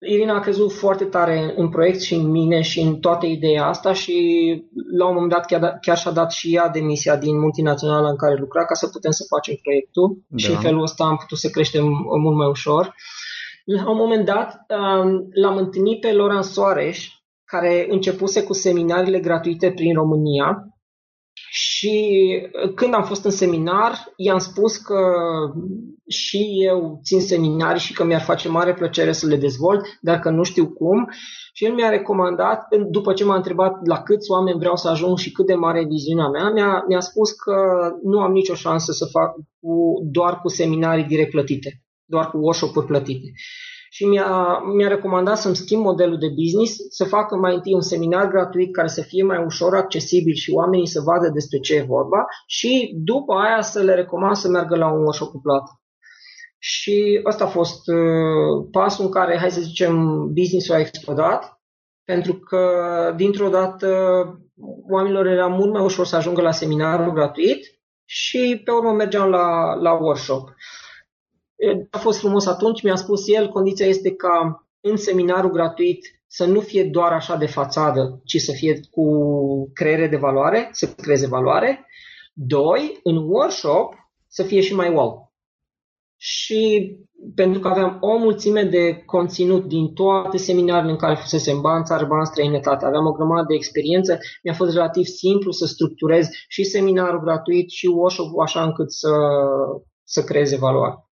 Irina 0.06 0.34
a 0.34 0.40
crezut 0.40 0.72
foarte 0.72 1.04
tare 1.04 1.54
în 1.56 1.68
proiect 1.68 2.00
și 2.00 2.14
în 2.14 2.30
mine 2.30 2.60
și 2.60 2.80
în 2.80 3.00
toată 3.00 3.26
ideea 3.26 3.66
asta 3.66 3.92
și 3.92 4.14
la 4.96 5.06
un 5.06 5.14
moment 5.14 5.32
dat 5.32 5.46
chiar, 5.46 5.60
da, 5.60 5.78
chiar 5.80 5.98
și-a 5.98 6.10
dat 6.10 6.32
și 6.32 6.54
ea 6.54 6.68
demisia 6.68 7.16
din 7.16 7.38
multinațională 7.38 8.08
în 8.08 8.16
care 8.16 8.34
lucra 8.38 8.64
ca 8.64 8.74
să 8.74 8.88
putem 8.88 9.10
să 9.10 9.24
facem 9.28 9.54
proiectul 9.62 10.18
da. 10.26 10.36
și 10.36 10.50
în 10.50 10.56
felul 10.56 10.82
ăsta 10.82 11.04
am 11.04 11.16
putut 11.16 11.38
să 11.38 11.48
creștem 11.48 11.84
mult 12.22 12.36
mai 12.36 12.48
ușor. 12.48 12.94
La 13.64 13.90
un 13.90 13.96
moment 13.96 14.24
dat 14.24 14.66
um, 14.68 15.28
l-am 15.32 15.56
întâlnit 15.56 16.00
pe 16.00 16.12
Loran 16.12 16.42
Soares, 16.42 16.98
care 17.50 17.86
începuse 17.88 18.42
cu 18.42 18.52
seminariile 18.52 19.20
gratuite 19.20 19.72
prin 19.72 19.94
România 19.94 20.64
și 21.50 21.94
uh, 22.64 22.74
când 22.74 22.94
am 22.94 23.04
fost 23.04 23.24
în 23.24 23.30
seminar, 23.30 24.12
i-am 24.16 24.38
spus 24.38 24.76
că 24.76 25.00
și 26.08 26.64
eu 26.64 27.00
țin 27.04 27.20
seminarii 27.20 27.80
și 27.80 27.92
că 27.92 28.04
mi-ar 28.04 28.20
face 28.20 28.48
mare 28.48 28.74
plăcere 28.74 29.12
să 29.12 29.26
le 29.26 29.36
dezvolt, 29.36 29.80
dar 30.00 30.18
că 30.18 30.30
nu 30.30 30.42
știu 30.42 30.72
cum. 30.72 31.08
Și 31.52 31.64
el 31.64 31.74
mi-a 31.74 31.88
recomandat, 31.88 32.66
după 32.90 33.12
ce 33.12 33.24
m-a 33.24 33.36
întrebat 33.36 33.86
la 33.86 34.02
câți 34.02 34.30
oameni 34.30 34.58
vreau 34.58 34.76
să 34.76 34.88
ajung 34.88 35.18
și 35.18 35.32
cât 35.32 35.46
de 35.46 35.54
mare 35.54 35.80
e 35.80 35.84
viziunea 35.84 36.28
mea, 36.28 36.50
mi-a, 36.50 36.84
mi-a 36.88 37.00
spus 37.00 37.32
că 37.32 37.54
nu 38.02 38.20
am 38.20 38.32
nicio 38.32 38.54
șansă 38.54 38.92
să 38.92 39.04
fac 39.10 39.34
cu, 39.60 39.74
doar 40.10 40.40
cu 40.40 40.48
seminarii 40.48 41.04
direct 41.04 41.30
plătite, 41.30 41.82
doar 42.04 42.30
cu 42.30 42.36
workshop-uri 42.36 42.86
plătite 42.86 43.28
și 43.92 44.06
mi-a, 44.06 44.58
mi-a 44.74 44.88
recomandat 44.88 45.38
să-mi 45.38 45.56
schimb 45.56 45.82
modelul 45.82 46.18
de 46.18 46.28
business, 46.28 46.76
să 46.88 47.04
facă 47.04 47.36
mai 47.36 47.54
întâi 47.54 47.74
un 47.74 47.80
seminar 47.80 48.28
gratuit 48.28 48.74
care 48.74 48.88
să 48.88 49.02
fie 49.02 49.22
mai 49.22 49.44
ușor 49.44 49.76
accesibil 49.76 50.34
și 50.34 50.50
oamenii 50.50 50.86
să 50.86 51.00
vadă 51.00 51.28
despre 51.28 51.58
ce 51.58 51.74
e 51.74 51.82
vorba 51.82 52.24
și 52.46 52.92
după 53.04 53.34
aia 53.34 53.60
să 53.60 53.80
le 53.82 53.94
recomand 53.94 54.36
să 54.36 54.48
meargă 54.48 54.76
la 54.76 54.92
un 54.92 54.98
workshop 54.98 55.30
cu 55.30 55.40
plată. 55.40 55.80
Și 56.58 57.20
ăsta 57.26 57.44
a 57.44 57.48
fost 57.48 57.88
uh, 57.88 58.68
pasul 58.70 59.04
în 59.04 59.10
care, 59.10 59.38
hai 59.38 59.50
să 59.50 59.60
zicem, 59.60 60.26
business-ul 60.32 60.74
a 60.74 60.78
explodat, 60.78 61.60
pentru 62.04 62.34
că 62.34 62.62
dintr-o 63.16 63.48
dată 63.48 63.88
oamenilor 64.90 65.26
era 65.26 65.46
mult 65.46 65.72
mai 65.72 65.82
ușor 65.84 66.06
să 66.06 66.16
ajungă 66.16 66.40
la 66.40 66.52
seminarul 66.52 67.12
gratuit 67.12 67.80
și 68.04 68.60
pe 68.64 68.70
urmă 68.70 68.92
mergeam 68.92 69.28
la, 69.28 69.74
la 69.74 69.92
workshop. 69.92 70.54
A 71.90 71.98
fost 71.98 72.18
frumos 72.18 72.46
atunci, 72.46 72.82
mi-a 72.82 72.96
spus 72.96 73.28
el, 73.28 73.48
condiția 73.48 73.86
este 73.86 74.14
ca 74.14 74.66
în 74.80 74.96
seminarul 74.96 75.50
gratuit 75.50 76.22
să 76.26 76.44
nu 76.44 76.60
fie 76.60 76.84
doar 76.84 77.12
așa 77.12 77.36
de 77.36 77.46
fațadă, 77.46 78.20
ci 78.24 78.36
să 78.36 78.52
fie 78.52 78.80
cu 78.90 79.04
creere 79.72 80.06
de 80.06 80.16
valoare, 80.16 80.68
să 80.72 80.86
creeze 80.86 81.26
valoare. 81.26 81.86
Doi, 82.32 83.00
în 83.02 83.16
workshop 83.16 83.94
să 84.26 84.42
fie 84.42 84.60
și 84.60 84.74
mai 84.74 84.90
wow. 84.92 85.32
Și 86.16 86.92
pentru 87.34 87.60
că 87.60 87.68
aveam 87.68 87.98
o 88.00 88.18
mulțime 88.18 88.62
de 88.62 89.02
conținut 89.06 89.64
din 89.64 89.92
toate 89.92 90.36
seminarele 90.36 90.90
în 90.90 90.96
care 90.96 91.14
fusesem, 91.14 91.60
ba 91.60 91.76
în 91.76 91.84
țară, 91.84 92.06
ba 92.06 92.18
în 92.18 92.24
străinătate, 92.24 92.84
aveam 92.84 93.06
o 93.06 93.12
grămadă 93.12 93.44
de 93.48 93.54
experiență, 93.54 94.18
mi-a 94.42 94.54
fost 94.54 94.72
relativ 94.72 95.04
simplu 95.04 95.50
să 95.50 95.66
structurez 95.66 96.28
și 96.48 96.64
seminarul 96.64 97.20
gratuit 97.20 97.70
și 97.70 97.86
workshop-ul 97.86 98.42
așa 98.42 98.62
încât 98.62 98.92
să, 98.92 99.10
să 100.02 100.24
creeze 100.24 100.56
valoare. 100.56 101.09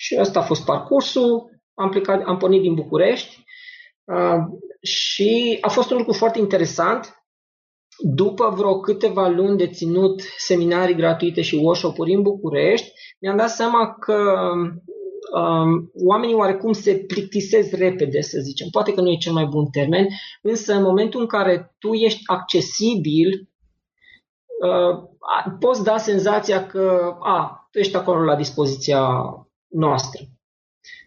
Și 0.00 0.16
ăsta 0.20 0.38
a 0.38 0.42
fost 0.42 0.64
parcursul. 0.64 1.50
Am, 1.74 1.88
plecat, 1.88 2.22
am 2.24 2.36
pornit 2.36 2.60
din 2.60 2.74
București 2.74 3.44
uh, 4.04 4.38
și 4.82 5.58
a 5.60 5.68
fost 5.68 5.90
un 5.90 5.96
lucru 5.96 6.12
foarte 6.12 6.38
interesant. 6.38 7.14
După 7.98 8.54
vreo 8.56 8.80
câteva 8.80 9.28
luni 9.28 9.56
de 9.56 9.68
ținut 9.68 10.22
seminarii 10.36 10.94
gratuite 10.94 11.42
și 11.42 11.54
workshop-uri 11.54 12.12
în 12.12 12.22
București, 12.22 12.92
mi-am 13.20 13.36
dat 13.36 13.50
seama 13.50 13.94
că 13.94 14.32
um, 15.32 15.90
oamenii 16.04 16.34
oarecum 16.34 16.72
se 16.72 16.94
plictisesc 16.94 17.72
repede, 17.72 18.20
să 18.20 18.38
zicem. 18.42 18.68
Poate 18.70 18.92
că 18.92 19.00
nu 19.00 19.10
e 19.10 19.16
cel 19.16 19.32
mai 19.32 19.46
bun 19.46 19.66
termen, 19.66 20.06
însă 20.42 20.74
în 20.74 20.82
momentul 20.82 21.20
în 21.20 21.26
care 21.26 21.74
tu 21.78 21.92
ești 21.92 22.20
accesibil, 22.26 23.48
uh, 24.64 25.02
poți 25.58 25.84
da 25.84 25.96
senzația 25.96 26.66
că 26.66 27.16
a, 27.20 27.68
tu 27.70 27.78
ești 27.78 27.96
acolo 27.96 28.24
la 28.24 28.36
dispoziția 28.36 29.00
noastră. 29.70 30.20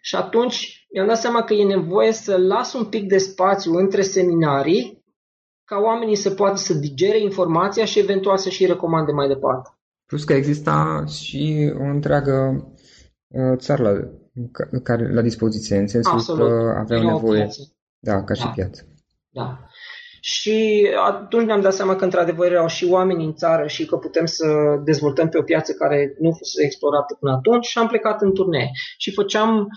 Și 0.01 0.15
atunci 0.15 0.87
mi-am 0.93 1.07
dat 1.07 1.17
seama 1.17 1.43
că 1.43 1.53
e 1.53 1.63
nevoie 1.63 2.11
să 2.11 2.37
las 2.37 2.73
un 2.73 2.85
pic 2.85 3.07
de 3.07 3.17
spațiu 3.17 3.73
între 3.73 4.01
seminarii 4.01 5.03
ca 5.65 5.77
oamenii 5.77 6.15
să 6.15 6.31
poată 6.31 6.57
să 6.57 6.73
digere 6.73 7.21
informația 7.21 7.85
și 7.85 7.99
eventual 7.99 8.37
să 8.37 8.49
și 8.49 8.65
recomande 8.65 9.11
mai 9.11 9.27
departe. 9.27 9.69
Plus 10.05 10.23
că 10.23 10.33
exista 10.33 11.03
și 11.05 11.73
o 11.79 11.83
întreagă 11.83 12.67
uh, 13.27 13.57
țară 13.57 13.83
la, 13.83 14.79
care, 14.83 15.13
la 15.13 15.21
dispoziție, 15.21 15.77
în 15.77 15.87
sensul 15.87 16.13
Absolut. 16.13 16.47
că 16.47 16.75
aveau 16.77 17.03
nevoie. 17.03 17.49
Da, 17.99 18.23
ca 18.23 18.33
și 18.33 18.43
da. 18.43 18.49
piață. 18.49 18.87
Da. 19.29 19.67
Și 20.25 20.87
atunci 21.05 21.45
ne-am 21.45 21.61
dat 21.61 21.73
seama 21.73 21.95
că 21.95 22.03
într-adevăr 22.03 22.51
erau 22.51 22.67
și 22.67 22.85
oameni 22.85 23.25
în 23.25 23.33
țară 23.33 23.67
și 23.67 23.85
că 23.85 23.97
putem 23.97 24.25
să 24.25 24.45
dezvoltăm 24.83 25.29
pe 25.29 25.37
o 25.37 25.41
piață 25.41 25.73
care 25.73 26.15
nu 26.19 26.31
fusese 26.31 26.65
explorată 26.65 27.17
până 27.19 27.33
atunci 27.33 27.65
și 27.65 27.77
am 27.77 27.87
plecat 27.87 28.21
în 28.21 28.33
turnee. 28.33 28.69
Și 28.97 29.13
făceam 29.13 29.67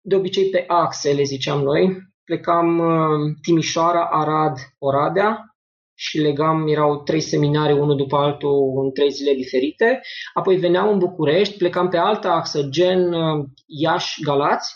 de 0.00 0.14
obicei 0.14 0.50
pe 0.50 0.64
axe, 0.66 1.12
le 1.12 1.22
ziceam 1.22 1.62
noi. 1.62 1.96
Plecam 2.24 2.78
uh, 2.78 3.36
Timișoara, 3.42 4.04
Arad, 4.04 4.56
Oradea 4.78 5.44
și 5.94 6.18
legam, 6.18 6.68
erau 6.68 7.02
trei 7.02 7.20
seminare, 7.20 7.72
unul 7.72 7.96
după 7.96 8.16
altul, 8.16 8.80
în 8.84 8.92
trei 8.92 9.10
zile 9.10 9.34
diferite. 9.34 10.00
Apoi 10.34 10.56
veneam 10.56 10.88
în 10.88 10.98
București, 10.98 11.56
plecam 11.56 11.88
pe 11.88 11.96
altă 11.96 12.28
axă, 12.28 12.62
gen 12.62 13.12
uh, 13.12 13.44
Iași-Galați. 13.66 14.74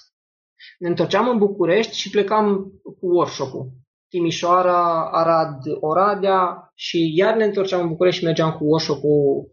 Ne 0.79 0.89
întorceam 0.89 1.29
în 1.29 1.39
București 1.39 1.99
și 1.99 2.11
plecam 2.11 2.73
cu 2.83 3.07
workshop-ul 3.07 3.83
Timișoara, 4.15 5.11
Arad, 5.11 5.63
Oradea 5.81 6.73
și 6.75 7.13
iar 7.17 7.37
ne 7.37 7.45
întorceam 7.45 7.81
în 7.81 7.89
București 7.89 8.19
și 8.19 8.25
mergeam 8.25 8.53
cu 8.53 8.75
Oșo 8.75 9.01
cu 9.01 9.47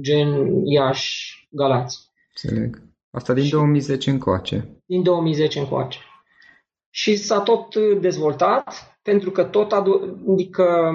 gen 0.00 0.60
Iași, 0.64 1.48
Galați. 1.50 2.12
Înțeleg. 2.28 2.82
Asta 3.10 3.32
din 3.32 3.44
și 3.44 3.50
2010 3.50 4.10
încoace. 4.10 4.82
Din 4.86 5.02
2010 5.02 5.58
încoace. 5.58 5.98
Și 6.90 7.16
s-a 7.16 7.40
tot 7.40 7.76
dezvoltat 8.00 8.98
pentru 9.02 9.30
că 9.30 9.44
tot 9.44 9.72
adu- 9.72 10.22
adică 10.32 10.92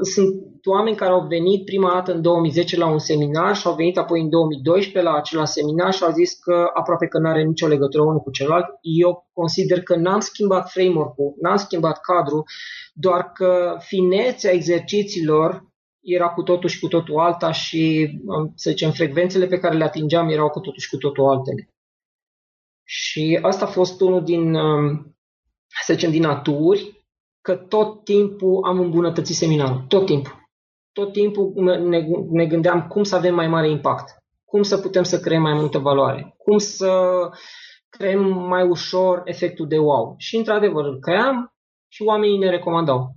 sunt 0.00 0.42
oameni 0.68 0.96
care 0.96 1.10
au 1.10 1.26
venit 1.26 1.64
prima 1.64 1.92
dată 1.92 2.12
în 2.12 2.22
2010 2.22 2.76
la 2.76 2.86
un 2.86 2.98
seminar 2.98 3.56
și 3.56 3.66
au 3.66 3.74
venit 3.74 3.98
apoi 3.98 4.20
în 4.20 4.28
2012 4.28 5.10
la 5.10 5.16
același 5.16 5.52
seminar 5.52 5.92
și 5.92 6.02
au 6.02 6.12
zis 6.12 6.32
că 6.34 6.70
aproape 6.74 7.06
că 7.06 7.18
nu 7.18 7.28
are 7.28 7.42
nicio 7.42 7.66
legătură 7.66 8.02
unul 8.02 8.20
cu 8.20 8.30
celălalt. 8.30 8.66
Eu 8.80 9.28
consider 9.32 9.82
că 9.82 9.96
n-am 9.96 10.20
schimbat 10.20 10.70
framework-ul, 10.70 11.34
n-am 11.40 11.56
schimbat 11.56 12.00
cadrul, 12.00 12.44
doar 12.92 13.32
că 13.32 13.76
finețea 13.78 14.52
exercițiilor 14.52 15.66
era 16.00 16.28
cu 16.28 16.42
totul 16.42 16.68
și 16.68 16.80
cu 16.80 16.88
totul 16.88 17.18
alta 17.18 17.52
și, 17.52 18.10
să 18.54 18.70
zicem, 18.70 18.90
frecvențele 18.90 19.46
pe 19.46 19.58
care 19.58 19.76
le 19.76 19.84
atingeam 19.84 20.28
erau 20.28 20.48
cu 20.48 20.60
totul 20.60 20.80
și 20.80 20.90
cu 20.90 20.96
totul 20.96 21.24
altele. 21.28 21.70
Și 22.84 23.38
asta 23.42 23.64
a 23.64 23.68
fost 23.68 24.00
unul 24.00 24.24
din, 24.24 24.52
să 25.86 25.92
zicem, 25.92 26.10
din 26.10 26.22
naturi 26.22 26.98
că 27.40 27.54
tot 27.54 28.04
timpul 28.04 28.64
am 28.64 28.80
îmbunătățit 28.80 29.36
seminarul. 29.36 29.84
Tot 29.88 30.06
timpul. 30.06 30.37
Tot 30.98 31.12
timpul 31.12 31.52
ne, 31.54 32.06
ne 32.30 32.46
gândeam 32.46 32.86
cum 32.86 33.02
să 33.02 33.16
avem 33.16 33.34
mai 33.34 33.48
mare 33.48 33.70
impact, 33.70 34.16
cum 34.44 34.62
să 34.62 34.78
putem 34.78 35.02
să 35.02 35.20
creăm 35.20 35.42
mai 35.42 35.52
multă 35.52 35.78
valoare, 35.78 36.34
cum 36.38 36.58
să 36.58 37.20
creăm 37.88 38.24
mai 38.48 38.68
ușor 38.68 39.22
efectul 39.24 39.68
de 39.68 39.78
wow. 39.78 40.14
Și 40.16 40.36
într-adevăr 40.36 40.84
îl 40.84 40.98
cream 40.98 41.54
și 41.88 42.02
oamenii 42.02 42.38
ne 42.38 42.50
recomandau. 42.50 43.10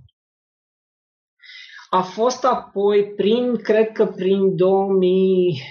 A 1.90 2.00
fost 2.00 2.44
apoi 2.44 3.12
prin, 3.16 3.56
cred 3.56 3.92
că 3.92 4.06
prin 4.06 4.56
2000, 4.56 5.62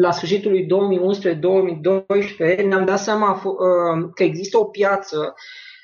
la 0.00 0.10
sfârșitul 0.10 0.50
lui 0.50 0.66
2011-2012, 2.60 2.64
ne-am 2.64 2.84
dat 2.84 2.98
seama 2.98 3.42
uh, 3.44 4.10
că 4.14 4.22
există 4.22 4.58
o 4.58 4.64
piață 4.64 5.34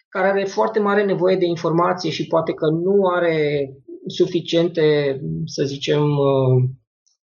care 0.09 0.29
are 0.29 0.45
foarte 0.45 0.79
mare 0.79 1.05
nevoie 1.05 1.37
de 1.37 1.45
informație 1.45 2.11
și 2.11 2.27
poate 2.27 2.53
că 2.53 2.67
nu 2.67 3.07
are 3.07 3.71
suficiente, 4.07 5.19
să 5.45 5.65
zicem, 5.65 6.03
uh, 6.03 6.65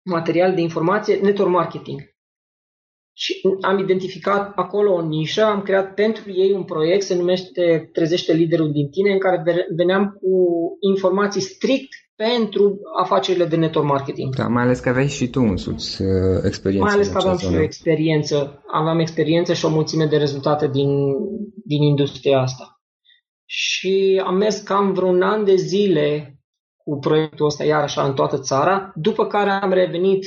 material 0.03 0.55
de 0.55 0.61
informație, 0.61 1.15
network 1.15 1.51
marketing. 1.51 2.01
Și 3.15 3.41
am 3.61 3.79
identificat 3.79 4.53
acolo 4.55 4.93
o 4.93 5.07
nișă, 5.07 5.45
am 5.45 5.63
creat 5.63 5.95
pentru 5.95 6.33
ei 6.33 6.53
un 6.53 6.65
proiect, 6.65 7.03
se 7.03 7.15
numește 7.15 7.91
Trezește 7.93 8.33
liderul 8.33 8.73
din 8.73 8.91
tine, 8.91 9.13
în 9.13 9.19
care 9.19 9.67
veneam 9.77 10.19
cu 10.21 10.29
informații 10.81 11.41
strict 11.41 11.89
pentru 12.15 12.79
afacerile 13.03 13.45
de 13.45 13.57
network 13.57 13.89
marketing. 13.89 14.35
Da, 14.35 14.49
mai 14.49 14.63
ales 14.63 14.81
că 14.81 14.89
aveai 14.89 15.09
și 15.09 15.29
tu 15.29 15.41
însuți 15.41 16.03
uh, 16.03 16.09
experiență. 16.45 16.85
Mai 16.85 16.95
ales 16.95 17.09
că 17.09 17.19
aveam 17.19 17.39
și 17.39 17.47
o 17.47 17.63
experiență. 17.63 18.63
Aveam 18.67 18.99
experiență 18.99 19.53
și 19.53 19.65
o 19.65 19.69
mulțime 19.69 20.07
de 20.07 20.17
rezultate 20.17 20.69
din, 20.69 20.89
din 21.65 21.83
industria 21.83 22.41
asta 22.41 22.73
și 23.55 24.23
am 24.25 24.37
mers 24.37 24.59
cam 24.59 24.93
vreun 24.93 25.23
an 25.23 25.45
de 25.45 25.55
zile 25.55 26.37
cu 26.85 26.99
proiectul 26.99 27.47
ăsta, 27.47 27.65
iar 27.65 27.83
așa, 27.83 28.05
în 28.05 28.15
toată 28.15 28.39
țara, 28.39 28.93
după 28.95 29.27
care 29.27 29.51
am 29.51 29.73
revenit 29.73 30.27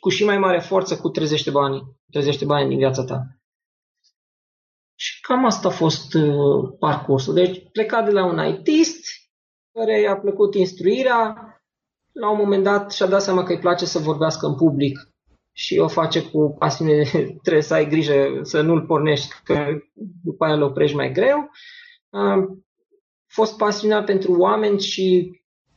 cu 0.00 0.08
și 0.08 0.24
mai 0.24 0.38
mare 0.38 0.60
forță 0.60 0.96
cu 0.96 1.08
30 1.08 1.50
bani, 1.50 1.82
30 2.10 2.44
bani 2.44 2.68
din 2.68 2.78
viața 2.78 3.04
ta. 3.04 3.26
Și 4.94 5.20
cam 5.20 5.44
asta 5.44 5.68
a 5.68 5.70
fost 5.70 6.14
uh, 6.14 6.72
parcursul. 6.78 7.34
Deci 7.34 7.68
plecat 7.72 8.04
de 8.04 8.10
la 8.10 8.24
un 8.24 8.46
ITist, 8.46 9.04
care 9.72 10.00
i-a 10.00 10.16
plăcut 10.16 10.54
instruirea, 10.54 11.34
la 12.12 12.30
un 12.30 12.36
moment 12.36 12.64
dat 12.64 12.92
și-a 12.92 13.06
dat 13.06 13.22
seama 13.22 13.42
că 13.42 13.52
îi 13.52 13.58
place 13.58 13.84
să 13.84 13.98
vorbească 13.98 14.46
în 14.46 14.54
public 14.54 14.98
și 15.52 15.78
o 15.78 15.88
face 15.88 16.22
cu 16.22 16.56
pasiune, 16.58 17.02
trebuie 17.42 17.62
să 17.62 17.74
ai 17.74 17.88
grijă 17.88 18.40
să 18.42 18.60
nu-l 18.60 18.86
pornești, 18.86 19.34
că 19.44 19.66
după 20.22 20.44
aia 20.44 20.54
îl 20.54 20.62
oprești 20.62 20.96
mai 20.96 21.12
greu 21.12 21.50
am 22.10 22.64
fost 23.26 23.56
pasionat 23.56 24.04
pentru 24.04 24.32
oameni 24.32 24.80
și 24.80 25.30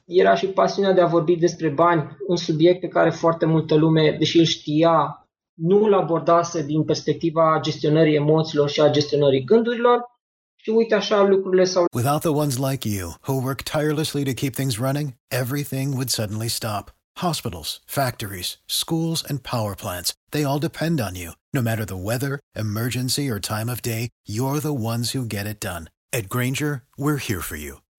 era 0.06 0.36
și 0.36 0.48
pasiunea 0.48 0.92
de 0.92 1.02
a 1.02 1.06
vorbi 1.06 1.36
despre 1.36 1.70
bani, 1.70 2.18
un 2.28 2.36
subiect 2.36 2.80
pe 2.80 2.88
care 2.88 3.10
foarte 3.10 3.46
multă 3.46 3.76
lume, 3.76 4.16
deși 4.20 4.38
îl 4.38 4.46
știa, 4.46 5.28
nu 5.54 5.84
îl 5.84 5.94
abordase 5.94 6.66
din 6.66 6.84
perspectiva 6.84 7.60
gestionării 7.62 8.16
emoțiilor 8.16 8.70
și 8.70 8.82
a 8.82 8.90
gestionării 8.90 9.44
gândurilor. 9.44 10.12
Și 10.56 10.70
uite 10.70 10.96
așa 10.96 11.24
lucrurile 11.24 11.64
s-au... 11.64 11.86
Without 11.96 12.20
the 12.20 12.30
ones 12.30 12.58
like 12.58 12.88
you, 12.88 13.14
who 13.28 13.34
work 13.34 13.62
tirelessly 13.62 14.24
to 14.24 14.32
keep 14.32 14.54
things 14.54 14.78
running, 14.78 15.14
everything 15.28 15.94
would 15.94 16.10
suddenly 16.10 16.48
stop. 16.48 16.92
Hospitals, 17.18 17.82
factories, 17.86 18.62
schools, 18.66 19.24
and 19.30 19.40
power 19.40 19.76
plants, 19.76 20.14
they 20.30 20.44
all 20.44 20.60
depend 20.60 21.00
on 21.00 21.16
you. 21.16 21.32
No 21.54 21.62
matter 21.62 21.86
the 21.86 22.04
weather, 22.10 22.40
emergency, 22.56 23.30
or 23.30 23.40
time 23.40 23.70
of 23.70 23.82
day, 23.82 24.10
you're 24.26 24.60
the 24.60 24.74
ones 24.74 25.12
who 25.12 25.26
get 25.26 25.46
it 25.46 25.60
done. 25.60 25.90
At 26.12 26.30
Granger, 26.30 26.84
we're 26.98 27.18
here 27.18 27.42
for 27.42 27.56
you 27.56 27.83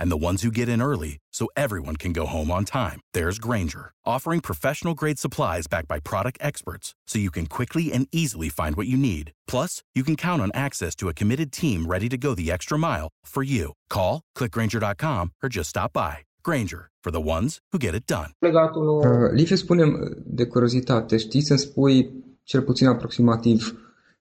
and 0.00 0.10
the 0.10 0.26
ones 0.28 0.42
who 0.42 0.50
get 0.50 0.68
in 0.68 0.82
early 0.82 1.18
so 1.30 1.46
everyone 1.56 1.96
can 1.96 2.12
go 2.12 2.26
home 2.26 2.50
on 2.50 2.64
time, 2.64 3.00
there's 3.12 3.38
Granger, 3.38 3.92
offering 4.04 4.40
professional 4.40 4.94
grade 4.94 5.18
supplies 5.18 5.66
backed 5.68 5.86
by 5.86 6.00
product 6.00 6.38
experts 6.40 6.94
so 7.06 7.18
you 7.18 7.30
can 7.30 7.46
quickly 7.46 7.92
and 7.92 8.08
easily 8.10 8.48
find 8.48 8.74
what 8.76 8.86
you 8.88 8.96
need. 8.96 9.30
Plus, 9.46 9.82
you 9.94 10.02
can 10.02 10.16
count 10.16 10.42
on 10.42 10.50
access 10.54 10.94
to 10.96 11.08
a 11.08 11.14
committed 11.14 11.52
team 11.52 11.86
ready 11.86 12.08
to 12.08 12.16
go 12.16 12.34
the 12.34 12.50
extra 12.50 12.78
mile 12.78 13.08
for 13.24 13.42
you. 13.42 13.74
Call, 13.88 14.22
clickgranger.com, 14.36 15.32
or 15.42 15.48
just 15.48 15.68
stop 15.68 15.92
by. 15.92 16.18
Granger, 16.42 16.88
for 17.04 17.10
the 17.10 17.20
ones 17.20 17.60
who 17.70 17.78
get 17.78 17.94
it 17.94 18.06
done. 18.06 18.32
Uh, 18.42 19.30
Liviu, 19.32 19.56
spune 19.56 19.84
de 20.24 20.46
curiozitate, 20.46 21.16
știi 21.16 21.40
să 21.40 21.56
spui 21.56 22.10
cel 22.42 22.62
puțin 22.62 22.86
aproximativ 22.86 23.74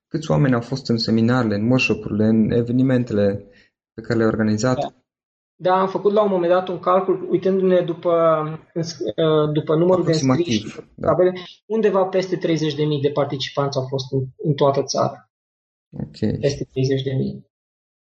câți 0.08 0.32
oameni 0.32 0.54
au 0.54 0.62
fost 0.62 0.88
în 0.88 0.98
seminarele, 0.98 1.56
în 1.56 1.68
workshop-urile, 1.68 2.26
în 2.26 2.52
evenimentele 2.52 3.46
pe 3.94 4.02
care 4.02 4.18
le-ai 4.18 4.30
organizat? 4.30 4.80
Da. 4.80 4.94
Da, 5.62 5.80
am 5.80 5.88
făcut 5.88 6.14
la 6.14 6.24
un 6.24 6.30
moment 6.30 6.52
dat 6.52 6.68
un 6.68 6.80
calcul, 6.80 7.28
uitându-ne 7.30 7.82
după, 7.82 8.14
uh, 8.74 9.52
după 9.54 9.76
numărul 9.76 10.04
de 10.04 10.12
înscriși, 10.12 10.76
da. 10.96 11.16
undeva 11.66 12.04
peste 12.04 12.38
30.000 12.38 12.42
de 13.02 13.10
participanți 13.14 13.78
au 13.78 13.86
fost 13.88 14.12
în, 14.12 14.26
în 14.44 14.54
toată 14.54 14.84
țara. 14.84 15.30
Ok. 15.92 16.40
Peste 16.40 16.64
30.000. 16.64 16.70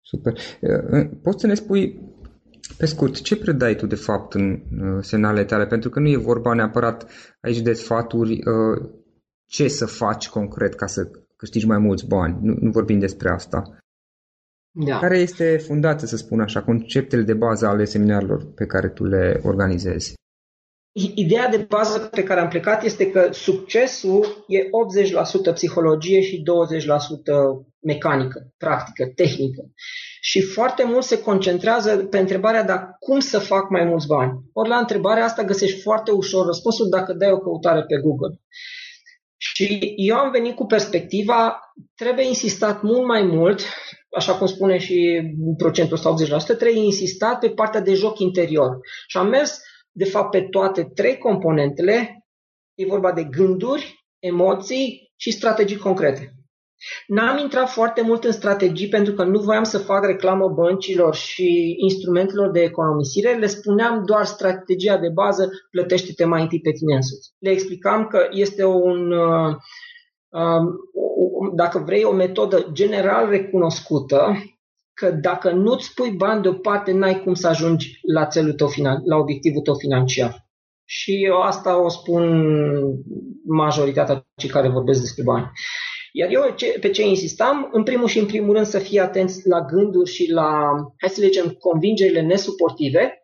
Super. 0.02 0.34
Uh, 0.62 1.10
poți 1.22 1.42
să 1.42 1.48
ne 1.48 1.54
spui 1.54 2.00
pe 2.78 2.86
scurt, 2.86 3.22
ce 3.22 3.38
predai 3.38 3.76
tu 3.76 3.86
de 3.86 3.96
fapt 3.96 4.34
în 4.34 4.52
uh, 4.52 4.98
semnalele 5.02 5.46
tale? 5.46 5.66
Pentru 5.66 5.90
că 5.90 6.00
nu 6.00 6.08
e 6.10 6.18
vorba 6.18 6.54
neapărat 6.54 7.12
aici 7.42 7.60
de 7.60 7.74
sfaturi 7.74 8.40
ce 9.46 9.68
să 9.68 9.86
faci 9.86 10.30
concret 10.30 10.74
ca 10.74 10.88
să 10.88 11.12
câștigi 11.36 11.68
mai 11.68 11.78
mulți 11.78 12.08
bani. 12.08 12.38
Nu, 12.42 12.56
nu 12.60 12.72
vorbim 12.72 13.00
despre 13.00 13.30
asta. 13.30 13.81
Da. 14.72 15.00
Care 15.00 15.18
este 15.18 15.58
fundația, 15.58 16.08
să 16.08 16.18
spun 16.18 16.40
așa, 16.40 16.64
conceptele 16.64 17.22
de 17.22 17.34
bază 17.34 17.68
ale 17.68 17.86
seminarilor 17.86 18.54
pe 18.56 18.66
care 18.66 18.90
tu 18.90 19.04
le 19.04 19.42
organizezi? 19.44 20.14
ideea 20.94 21.48
de 21.48 21.66
bază 21.70 22.00
pe 22.00 22.24
care 22.24 22.40
am 22.40 22.48
plecat 22.48 22.84
este 22.84 23.12
că 23.12 23.30
succesul 23.32 24.46
e 24.48 24.60
80% 25.52 25.54
psihologie 25.54 26.22
și 26.22 26.44
20% 26.44 26.44
mecanică, 27.80 28.54
practică, 28.58 29.12
tehnică. 29.16 29.62
Și 30.22 30.42
foarte 30.42 30.84
mult 30.84 31.04
se 31.04 31.22
concentrează 31.22 31.98
pe 31.98 32.18
întrebarea 32.18 32.64
dar 32.64 32.96
cum 33.00 33.20
să 33.20 33.40
fac 33.40 33.70
mai 33.70 33.86
mulți 33.86 34.08
bani. 34.08 34.40
Ori 34.54 34.70
la 34.70 34.78
întrebarea 34.78 35.24
asta 35.24 35.44
găsești 35.44 35.82
foarte 35.82 36.12
ușor 36.12 36.46
răspunsul 36.46 36.90
dacă 36.90 37.14
dai 37.14 37.32
o 37.32 37.40
căutare 37.40 37.84
pe 37.84 38.02
Google. 38.02 38.40
Și 39.38 39.94
eu 39.96 40.16
am 40.16 40.32
venit 40.32 40.56
cu 40.56 40.66
perspectiva, 40.66 41.60
trebuie 41.96 42.28
insistat 42.28 42.82
mult 42.82 43.06
mai 43.06 43.22
mult, 43.22 43.62
așa 44.18 44.36
cum 44.36 44.48
spune 44.48 44.78
și 44.78 45.22
procentul 45.58 45.96
ăsta 45.96 46.54
80%, 46.54 46.58
trebuie 46.58 46.84
insistat 46.84 47.40
pe 47.40 47.50
partea 47.50 47.82
de 47.82 47.94
joc 47.94 48.20
interior. 48.20 48.78
Și 49.08 49.18
am 49.18 49.28
mers 49.28 49.62
de 49.92 50.06
fapt, 50.06 50.32
pe 50.32 50.42
toate 50.42 50.92
trei 50.96 51.18
componentele, 51.18 52.26
e 52.76 52.86
vorba 52.86 53.12
de 53.12 53.24
gânduri, 53.24 54.06
emoții 54.20 55.12
și 55.16 55.32
strategii 55.32 55.78
concrete. 55.78 56.36
N-am 57.08 57.38
intrat 57.38 57.70
foarte 57.70 58.02
mult 58.02 58.24
în 58.24 58.32
strategii 58.32 58.88
pentru 58.88 59.14
că 59.14 59.24
nu 59.24 59.40
voiam 59.40 59.64
să 59.64 59.78
fac 59.78 60.06
reclamă 60.06 60.48
băncilor 60.48 61.16
și 61.16 61.76
instrumentelor 61.78 62.52
de 62.52 62.62
economisire, 62.62 63.38
le 63.38 63.48
spuneam 63.48 64.06
doar 64.06 64.26
strategia 64.26 64.98
de 64.98 65.10
bază, 65.10 65.50
plătește-te 65.72 66.26
mai 66.26 66.42
întâi 66.42 66.62
pe 66.62 66.72
tine 66.72 66.96
însuți. 66.96 67.32
Le 67.40 67.50
explicam 67.50 68.08
că 68.08 68.28
este 68.32 68.66
un, 68.66 69.12
uh, 69.12 69.46
um, 69.46 69.58
dacă 71.54 71.80
vrei, 71.80 72.04
o 72.04 72.12
metodă 72.12 72.70
general 72.72 73.30
recunoscută 73.30 74.34
că 74.94 75.12
dacă 75.12 75.52
nu-ți 75.52 75.94
pui 75.94 76.12
bani 76.12 76.42
deoparte, 76.42 76.92
n-ai 76.92 77.22
cum 77.24 77.34
să 77.34 77.48
ajungi 77.48 78.00
la, 78.02 78.26
țelul 78.26 78.54
tău 78.54 78.68
finan- 78.68 79.04
la 79.06 79.18
obiectivul 79.18 79.62
tău 79.62 79.76
financiar. 79.76 80.50
Și 80.86 81.24
eu 81.26 81.42
asta 81.42 81.82
o 81.82 81.90
spun 81.90 82.54
majoritatea 83.46 84.28
cei 84.36 84.50
care 84.50 84.70
vorbesc 84.70 85.00
despre 85.00 85.24
bani. 85.24 85.52
Iar 86.14 86.30
eu 86.32 86.42
pe 86.80 86.90
ce 86.90 87.08
insistam, 87.08 87.70
în 87.72 87.84
primul 87.84 88.08
și 88.08 88.20
în 88.20 88.26
primul 88.26 88.54
rând 88.54 88.66
să 88.66 88.80
fie 88.80 89.00
atenți 89.00 89.48
la 89.48 89.62
gânduri 89.62 90.10
și 90.10 90.32
la, 90.32 90.70
hai 90.98 91.10
să 91.10 91.22
le 91.22 91.26
zicem, 91.26 91.50
convingerile 91.50 92.22
nesuportive, 92.22 93.16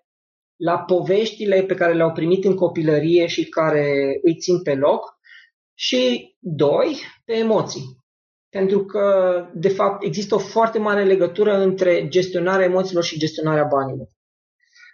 la 0.56 0.78
poveștile 0.78 1.64
pe 1.64 1.74
care 1.74 1.94
le-au 1.94 2.12
primit 2.12 2.46
în 2.46 2.56
copilărie 2.56 3.28
și 3.28 3.50
care 3.50 4.20
îi 4.24 4.36
țin 4.36 4.62
pe 4.62 4.76
loc 4.76 5.17
și, 5.80 6.36
doi, 6.40 6.98
pe 7.26 7.34
emoții. 7.34 7.98
Pentru 8.50 8.86
că, 8.86 9.06
de 9.54 9.70
fapt, 9.70 10.04
există 10.04 10.36
o 10.36 10.38
foarte 10.38 10.80
mare 10.80 11.04
legătură 11.04 11.58
între 11.58 12.08
gestionarea 12.08 12.66
emoțiilor 12.66 13.04
și 13.04 13.20
gestionarea 13.20 13.64
banilor. 13.64 14.08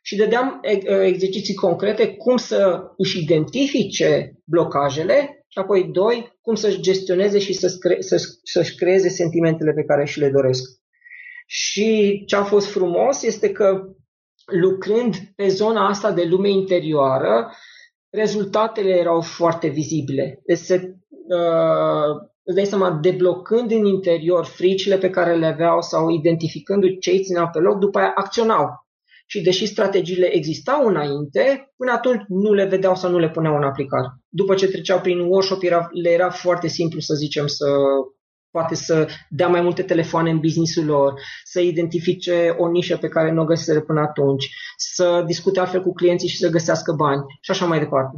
Și 0.03 0.15
dădeam 0.15 0.59
exerciții 1.03 1.53
concrete 1.53 2.15
cum 2.15 2.37
să 2.37 2.81
își 2.97 3.19
identifice 3.19 4.39
blocajele 4.45 5.45
și 5.47 5.57
apoi, 5.59 5.83
doi, 5.83 6.37
cum 6.41 6.55
să-și 6.55 6.81
gestioneze 6.81 7.39
și 7.39 7.53
să-și, 7.53 7.77
cre- 7.77 8.01
să-și 8.43 8.75
creeze 8.75 9.09
sentimentele 9.09 9.71
pe 9.71 9.83
care 9.83 10.05
și 10.05 10.19
le 10.19 10.29
doresc. 10.29 10.63
Și 11.45 12.23
ce 12.25 12.35
a 12.35 12.43
fost 12.43 12.67
frumos 12.67 13.23
este 13.23 13.51
că 13.51 13.81
lucrând 14.45 15.15
pe 15.35 15.47
zona 15.47 15.87
asta 15.87 16.11
de 16.11 16.23
lume 16.23 16.49
interioară, 16.49 17.51
rezultatele 18.13 18.89
erau 18.89 19.21
foarte 19.21 19.67
vizibile. 19.67 20.41
Deci 20.45 20.57
se, 20.57 20.95
uh, 21.09 22.29
îți 22.43 22.55
dai 22.55 22.65
seama, 22.65 22.99
deblocând 23.01 23.71
în 23.71 23.85
interior 23.85 24.45
fricile 24.45 24.97
pe 24.97 25.09
care 25.09 25.35
le 25.35 25.45
aveau 25.45 25.81
sau 25.81 26.09
identificându 26.09 26.87
ce 26.87 27.11
îi 27.11 27.23
țineau 27.23 27.49
pe 27.51 27.59
loc, 27.59 27.79
după 27.79 27.99
aia 27.99 28.11
acționau. 28.15 28.81
Și 29.25 29.41
deși 29.41 29.65
strategiile 29.65 30.35
existau 30.35 30.85
înainte, 30.85 31.73
până 31.77 31.91
atunci 31.91 32.21
nu 32.27 32.53
le 32.53 32.65
vedeau 32.65 32.95
sau 32.95 33.11
nu 33.11 33.17
le 33.17 33.29
puneau 33.29 33.55
în 33.55 33.63
aplicare. 33.63 34.07
După 34.29 34.53
ce 34.53 34.67
treceau 34.67 34.99
prin 34.99 35.19
workshop, 35.19 35.63
era, 35.63 35.89
le 35.91 36.09
era 36.09 36.29
foarte 36.29 36.67
simplu, 36.67 36.99
să 36.99 37.13
zicem, 37.13 37.47
să 37.47 37.65
poate 38.53 38.75
să 38.75 39.07
dea 39.29 39.47
mai 39.47 39.61
multe 39.61 39.83
telefoane 39.83 40.29
în 40.29 40.39
businessul 40.39 40.85
lor, 40.85 41.13
să 41.43 41.59
identifice 41.59 42.55
o 42.57 42.69
nișă 42.69 42.97
pe 42.97 43.07
care 43.07 43.31
nu 43.31 43.41
o 43.41 43.45
găseseră 43.45 43.81
până 43.81 43.99
atunci, 43.99 44.49
să 44.77 45.23
discute 45.25 45.59
altfel 45.59 45.81
cu 45.81 45.93
clienții 45.93 46.27
și 46.27 46.37
să 46.37 46.49
găsească 46.49 46.91
bani 46.91 47.23
și 47.41 47.51
așa 47.51 47.65
mai 47.65 47.79
departe. 47.79 48.17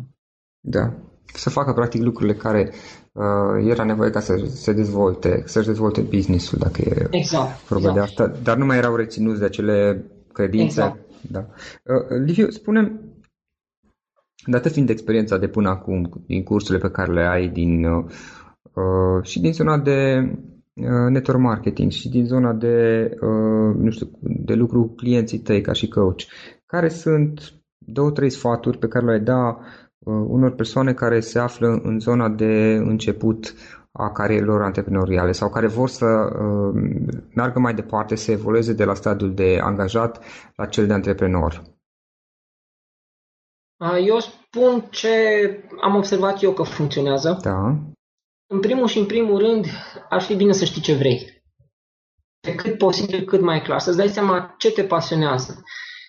Da, 0.60 0.94
să 1.34 1.50
facă 1.50 1.74
practic 1.74 2.02
lucrurile 2.02 2.38
care 2.38 2.74
uh, 3.12 3.70
era 3.70 3.84
nevoie 3.84 4.10
ca 4.10 4.20
să 4.20 4.36
se 4.46 4.74
dezvolte, 4.74 5.44
să-și 5.46 5.68
dezvolte 5.68 6.02
business-ul, 6.02 6.58
dacă 6.58 6.82
e 6.82 7.08
exact, 7.10 7.68
vorba 7.68 7.90
exact. 7.90 7.96
de 7.96 8.02
asta, 8.02 8.40
dar 8.44 8.58
nu 8.58 8.66
mai 8.66 8.78
erau 8.78 8.96
reținuți 8.96 9.40
de 9.40 9.46
acele 9.46 10.06
credințe. 10.34 10.66
Exact. 10.66 11.00
Da. 11.32 11.40
Uh, 11.40 12.24
Liviu, 12.26 12.50
spune 12.50 13.00
dată 14.46 14.70
fiind 14.70 14.90
experiența 14.90 15.38
de 15.38 15.48
până 15.48 15.70
acum, 15.70 16.24
din 16.28 16.44
cursurile 16.44 16.88
pe 16.88 16.92
care 16.92 17.14
le 17.14 17.26
ai, 17.26 17.48
din, 17.48 17.86
uh, 17.86 18.04
uh 18.04 18.45
și 19.22 19.40
din 19.40 19.54
zona 19.54 19.78
de 19.78 20.30
uh, 20.74 21.10
network 21.10 21.40
marketing 21.40 21.92
și 21.92 22.10
din 22.10 22.26
zona 22.26 22.54
de, 22.54 23.10
uh, 23.14 23.76
nu 23.78 23.90
știu, 23.90 24.10
de 24.22 24.54
lucru 24.54 24.82
cu 24.82 24.96
clienții 24.96 25.40
tăi 25.40 25.62
ca 25.62 25.72
și 25.74 25.88
coach, 25.88 26.22
care 26.66 26.88
sunt 26.88 27.54
două, 27.78 28.12
trei 28.12 28.30
sfaturi 28.30 28.78
pe 28.78 28.88
care 28.88 29.06
le-ai 29.06 29.20
da 29.20 29.60
Uh, 30.06 30.26
unor 30.28 30.52
persoane 30.52 30.94
care 30.94 31.20
se 31.20 31.40
află 31.40 31.80
în 31.84 32.00
zona 32.00 32.30
de 32.30 32.74
început 32.74 33.54
a 33.92 34.12
carierelor 34.12 34.62
antreprenoriale 34.62 35.32
sau 35.32 35.50
care 35.50 35.68
vor 35.68 35.90
să 35.90 36.06
uh, 36.06 36.82
meargă 37.34 37.60
mai 37.60 37.74
departe, 37.74 38.16
să 38.16 38.32
evolueze 38.32 38.74
de 38.74 38.84
la 38.84 38.94
stadiul 38.94 39.34
de 39.34 39.60
angajat 39.62 40.24
la 40.56 40.66
cel 40.66 40.88
de 40.88 40.94
antreprenor? 40.94 41.62
Eu 44.08 44.20
spun 44.20 44.88
ce 44.90 45.10
am 45.82 45.96
observat 45.96 46.42
eu 46.42 46.52
că 46.52 46.64
funcționează. 46.64 47.40
Da. 47.42 47.78
În 48.48 48.60
primul 48.60 48.88
și 48.88 48.98
în 48.98 49.06
primul 49.06 49.40
rând, 49.40 49.66
ar 50.10 50.22
fi 50.22 50.36
bine 50.36 50.52
să 50.52 50.66
știi 50.66 50.82
ce 50.82 50.94
vrei. 50.94 51.44
Pe 52.40 52.56
cât 52.56 52.78
posibil, 52.78 53.24
cât 53.24 53.42
mai 53.42 53.62
clar. 53.62 53.80
Să-ți 53.80 53.98
dai 53.98 54.08
seama 54.08 54.56
ce 54.58 54.72
te 54.72 54.84
pasionează. 54.84 55.64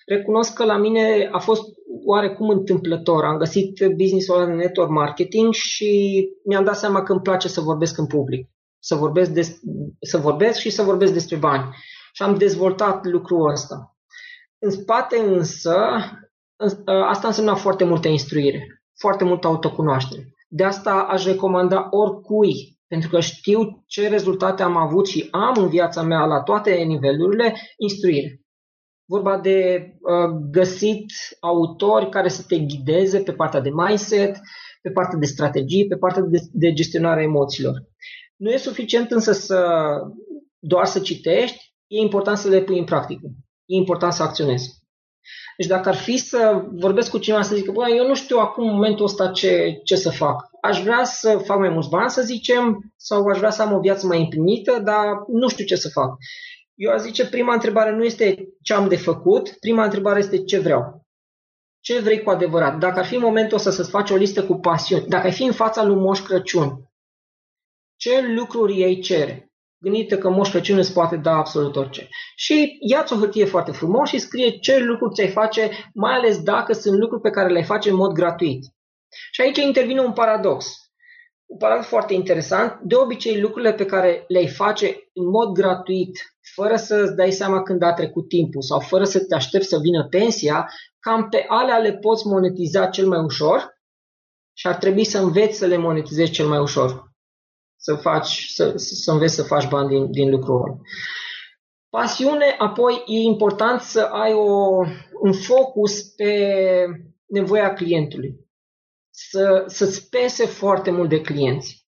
Recunosc 0.07 0.53
că 0.53 0.65
la 0.65 0.77
mine 0.77 1.29
a 1.33 1.39
fost 1.39 1.63
oarecum 2.05 2.49
întâmplător. 2.49 3.25
Am 3.25 3.37
găsit 3.37 3.87
business-ul 3.97 4.37
ăla 4.37 4.47
de 4.47 4.53
network 4.53 4.91
marketing 4.91 5.53
și 5.53 6.21
mi-am 6.45 6.65
dat 6.65 6.77
seama 6.79 7.03
că 7.03 7.13
îmi 7.13 7.21
place 7.21 7.49
să 7.49 7.61
vorbesc 7.61 7.99
în 7.99 8.07
public. 8.07 8.49
Să 8.79 8.95
vorbesc, 8.95 9.31
des, 9.31 9.59
să 10.01 10.19
vorbesc 10.19 10.59
și 10.59 10.71
să 10.71 10.83
vorbesc 10.83 11.13
despre 11.13 11.37
bani. 11.37 11.75
Și 12.13 12.23
am 12.23 12.35
dezvoltat 12.35 13.05
lucrul 13.05 13.51
ăsta. 13.51 13.97
În 14.59 14.71
spate 14.71 15.19
însă, 15.19 15.77
asta 17.09 17.27
însemna 17.27 17.55
foarte 17.55 17.85
multă 17.85 18.09
instruire, 18.09 18.83
foarte 18.99 19.25
multă 19.25 19.47
autocunoaștere. 19.47 20.36
De 20.47 20.65
asta 20.65 20.93
aș 20.93 21.25
recomanda 21.25 21.89
oricui, 21.91 22.79
pentru 22.87 23.09
că 23.09 23.21
știu 23.21 23.85
ce 23.87 24.09
rezultate 24.09 24.63
am 24.63 24.77
avut 24.77 25.07
și 25.07 25.29
am 25.31 25.55
în 25.57 25.69
viața 25.69 26.03
mea 26.03 26.25
la 26.25 26.43
toate 26.43 26.75
nivelurile, 26.75 27.55
instruire 27.77 28.41
vorba 29.07 29.39
de 29.39 29.89
uh, 30.01 30.31
găsit 30.51 31.07
autori 31.41 32.09
care 32.09 32.29
să 32.29 32.45
te 32.49 32.59
ghideze 32.59 33.21
pe 33.21 33.33
partea 33.33 33.61
de 33.61 33.71
mindset, 33.73 34.41
pe 34.83 34.91
partea 34.91 35.19
de 35.19 35.27
strategii, 35.27 35.87
pe 35.87 35.97
partea 35.97 36.23
de, 36.23 36.39
de 36.53 36.73
gestionare 36.73 37.21
a 37.21 37.25
emoțiilor. 37.25 37.83
Nu 38.37 38.51
e 38.51 38.57
suficient 38.57 39.11
însă 39.11 39.33
să 39.33 39.67
doar 40.59 40.85
să 40.85 41.01
citești, 41.01 41.75
e 41.87 42.01
important 42.01 42.39
să 42.39 42.49
le 42.49 42.63
pui 42.63 42.79
în 42.79 42.85
practică. 42.85 43.27
E 43.65 43.77
important 43.77 44.13
să 44.13 44.23
acționezi. 44.23 44.85
Deci 45.57 45.67
dacă 45.67 45.89
ar 45.89 45.95
fi 45.95 46.17
să 46.17 46.65
vorbesc 46.73 47.11
cu 47.11 47.19
cineva 47.19 47.43
să 47.43 47.55
zică, 47.55 47.73
bă, 47.73 47.89
eu 47.89 48.07
nu 48.07 48.15
știu 48.15 48.39
acum 48.39 48.69
în 48.69 48.75
momentul 48.75 49.05
ăsta 49.05 49.29
ce, 49.29 49.81
ce 49.85 49.97
să 49.97 50.11
fac. 50.11 50.49
Aș 50.61 50.83
vrea 50.83 51.05
să 51.05 51.43
fac 51.45 51.59
mai 51.59 51.69
mulți 51.69 51.89
bani, 51.89 52.11
să 52.11 52.23
zicem, 52.23 52.93
sau 52.97 53.27
aș 53.27 53.39
vrea 53.39 53.51
să 53.51 53.63
am 53.63 53.73
o 53.73 53.81
viață 53.81 54.07
mai 54.07 54.21
împlinită, 54.21 54.81
dar 54.85 55.07
nu 55.33 55.49
știu 55.49 55.65
ce 55.65 55.77
să 55.77 55.89
fac. 55.89 56.17
Eu 56.75 56.93
aș 56.93 57.01
zice, 57.01 57.29
prima 57.29 57.53
întrebare 57.53 57.91
nu 57.97 58.05
este 58.05 58.49
ce 58.63 58.75
am 58.75 58.89
de 58.89 58.97
făcut, 58.97 59.51
prima 59.61 59.85
întrebare 59.85 60.19
este 60.19 60.45
ce 60.45 60.59
vreau. 60.59 61.05
Ce 61.81 62.01
vrei 62.01 62.23
cu 62.23 62.31
adevărat? 62.31 62.79
Dacă 62.79 62.99
ar 62.99 63.05
fi 63.07 63.17
momentul 63.17 63.57
ăsta 63.57 63.71
să-ți 63.71 63.91
faci 63.91 64.11
o 64.11 64.17
listă 64.17 64.45
cu 64.45 64.55
pasiuni, 64.55 65.07
dacă 65.09 65.27
ai 65.27 65.33
fi 65.33 65.43
în 65.43 65.53
fața 65.53 65.85
lui 65.85 65.97
Moș 65.97 66.21
Crăciun, 66.21 66.91
ce 67.97 68.21
lucruri 68.35 68.81
ei 68.81 69.01
cere? 69.01 69.46
Gândită 69.87 70.19
că 70.19 70.29
Moș 70.29 70.51
Crăciun 70.51 70.79
îți 70.79 70.93
poate 70.93 71.17
da 71.17 71.33
absolut 71.33 71.77
orice. 71.77 72.09
Și 72.37 72.77
ia-ți 72.81 73.13
o 73.13 73.17
hârtie 73.17 73.45
foarte 73.45 73.71
frumos 73.71 74.09
și 74.09 74.19
scrie 74.19 74.51
ce 74.51 74.79
lucruri 74.79 75.15
ți-ai 75.15 75.29
face, 75.29 75.71
mai 75.95 76.13
ales 76.13 76.43
dacă 76.43 76.73
sunt 76.73 76.99
lucruri 76.99 77.23
pe 77.23 77.31
care 77.31 77.53
le-ai 77.53 77.65
face 77.65 77.91
în 77.91 77.97
mod 77.97 78.13
gratuit. 78.13 78.65
Și 79.31 79.41
aici 79.41 79.59
intervine 79.59 80.01
un 80.01 80.13
paradox 80.13 80.87
un 81.47 81.59
paradox 81.59 81.87
foarte 81.87 82.15
interesant. 82.15 82.81
De 82.83 82.95
obicei, 82.95 83.41
lucrurile 83.41 83.73
pe 83.73 83.85
care 83.85 84.25
le-ai 84.29 84.49
face 84.49 84.87
în 85.13 85.29
mod 85.29 85.53
gratuit, 85.53 86.37
fără 86.55 86.77
să-ți 86.77 87.15
dai 87.15 87.31
seama 87.31 87.63
când 87.63 87.83
a 87.83 87.93
trecut 87.93 88.29
timpul 88.29 88.63
sau 88.63 88.81
fără 88.81 89.05
să 89.05 89.25
te 89.25 89.35
aștepți 89.35 89.69
să 89.69 89.79
vină 89.79 90.07
pensia, 90.09 90.69
cam 90.99 91.29
pe 91.29 91.45
alea 91.49 91.79
le 91.79 91.93
poți 91.93 92.27
monetiza 92.27 92.87
cel 92.87 93.07
mai 93.07 93.25
ușor 93.25 93.75
și 94.53 94.67
ar 94.67 94.75
trebui 94.75 95.05
să 95.05 95.19
înveți 95.19 95.59
să 95.59 95.67
le 95.67 95.77
monetizezi 95.77 96.31
cel 96.31 96.47
mai 96.47 96.59
ușor. 96.59 97.15
Să, 97.77 97.95
faci, 97.95 98.47
să, 98.49 98.73
să 98.77 99.11
înveți 99.11 99.35
să 99.35 99.43
faci 99.43 99.69
bani 99.69 99.89
din, 99.89 100.11
din 100.11 100.31
lucrul 100.31 100.63
ăla. 100.63 100.77
Pasiune, 101.89 102.55
apoi 102.59 103.03
e 103.07 103.19
important 103.19 103.81
să 103.81 104.01
ai 104.01 104.33
o, 104.33 104.85
un 105.21 105.33
focus 105.33 106.03
pe 106.03 106.57
nevoia 107.27 107.73
clientului. 107.73 108.41
Să, 109.11 109.65
să-ți 109.67 110.09
pese 110.09 110.47
foarte 110.47 110.91
mult 110.91 111.09
de 111.09 111.21
clienți. 111.21 111.86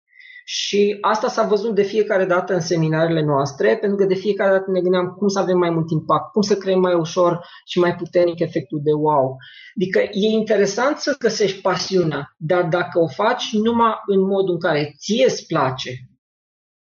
Și 0.51 0.99
asta 1.01 1.29
s-a 1.29 1.43
văzut 1.43 1.75
de 1.75 1.83
fiecare 1.83 2.25
dată 2.25 2.55
în 2.55 2.61
seminarele 2.61 3.23
noastre, 3.23 3.77
pentru 3.77 3.99
că 3.99 4.05
de 4.05 4.15
fiecare 4.15 4.51
dată 4.51 4.71
ne 4.71 4.81
gândeam 4.81 5.07
cum 5.07 5.29
să 5.29 5.39
avem 5.39 5.59
mai 5.59 5.71
mult 5.71 5.91
impact, 5.91 6.33
cum 6.33 6.43
să 6.43 6.57
creăm 6.57 6.81
mai 6.81 6.95
ușor 6.95 7.41
și 7.65 7.79
mai 7.79 7.95
puternic 7.95 8.39
efectul 8.39 8.81
de 8.83 8.93
wow. 8.93 9.37
Adică 9.75 9.99
e 9.99 10.27
interesant 10.29 10.97
să 10.97 11.17
găsești 11.19 11.61
pasiunea, 11.61 12.35
dar 12.37 12.65
dacă 12.65 12.99
o 12.99 13.07
faci 13.07 13.53
numai 13.53 13.93
în 14.07 14.21
modul 14.21 14.55
în 14.55 14.61
care 14.61 14.95
ție 14.99 15.25
îți 15.25 15.47
place, 15.47 15.91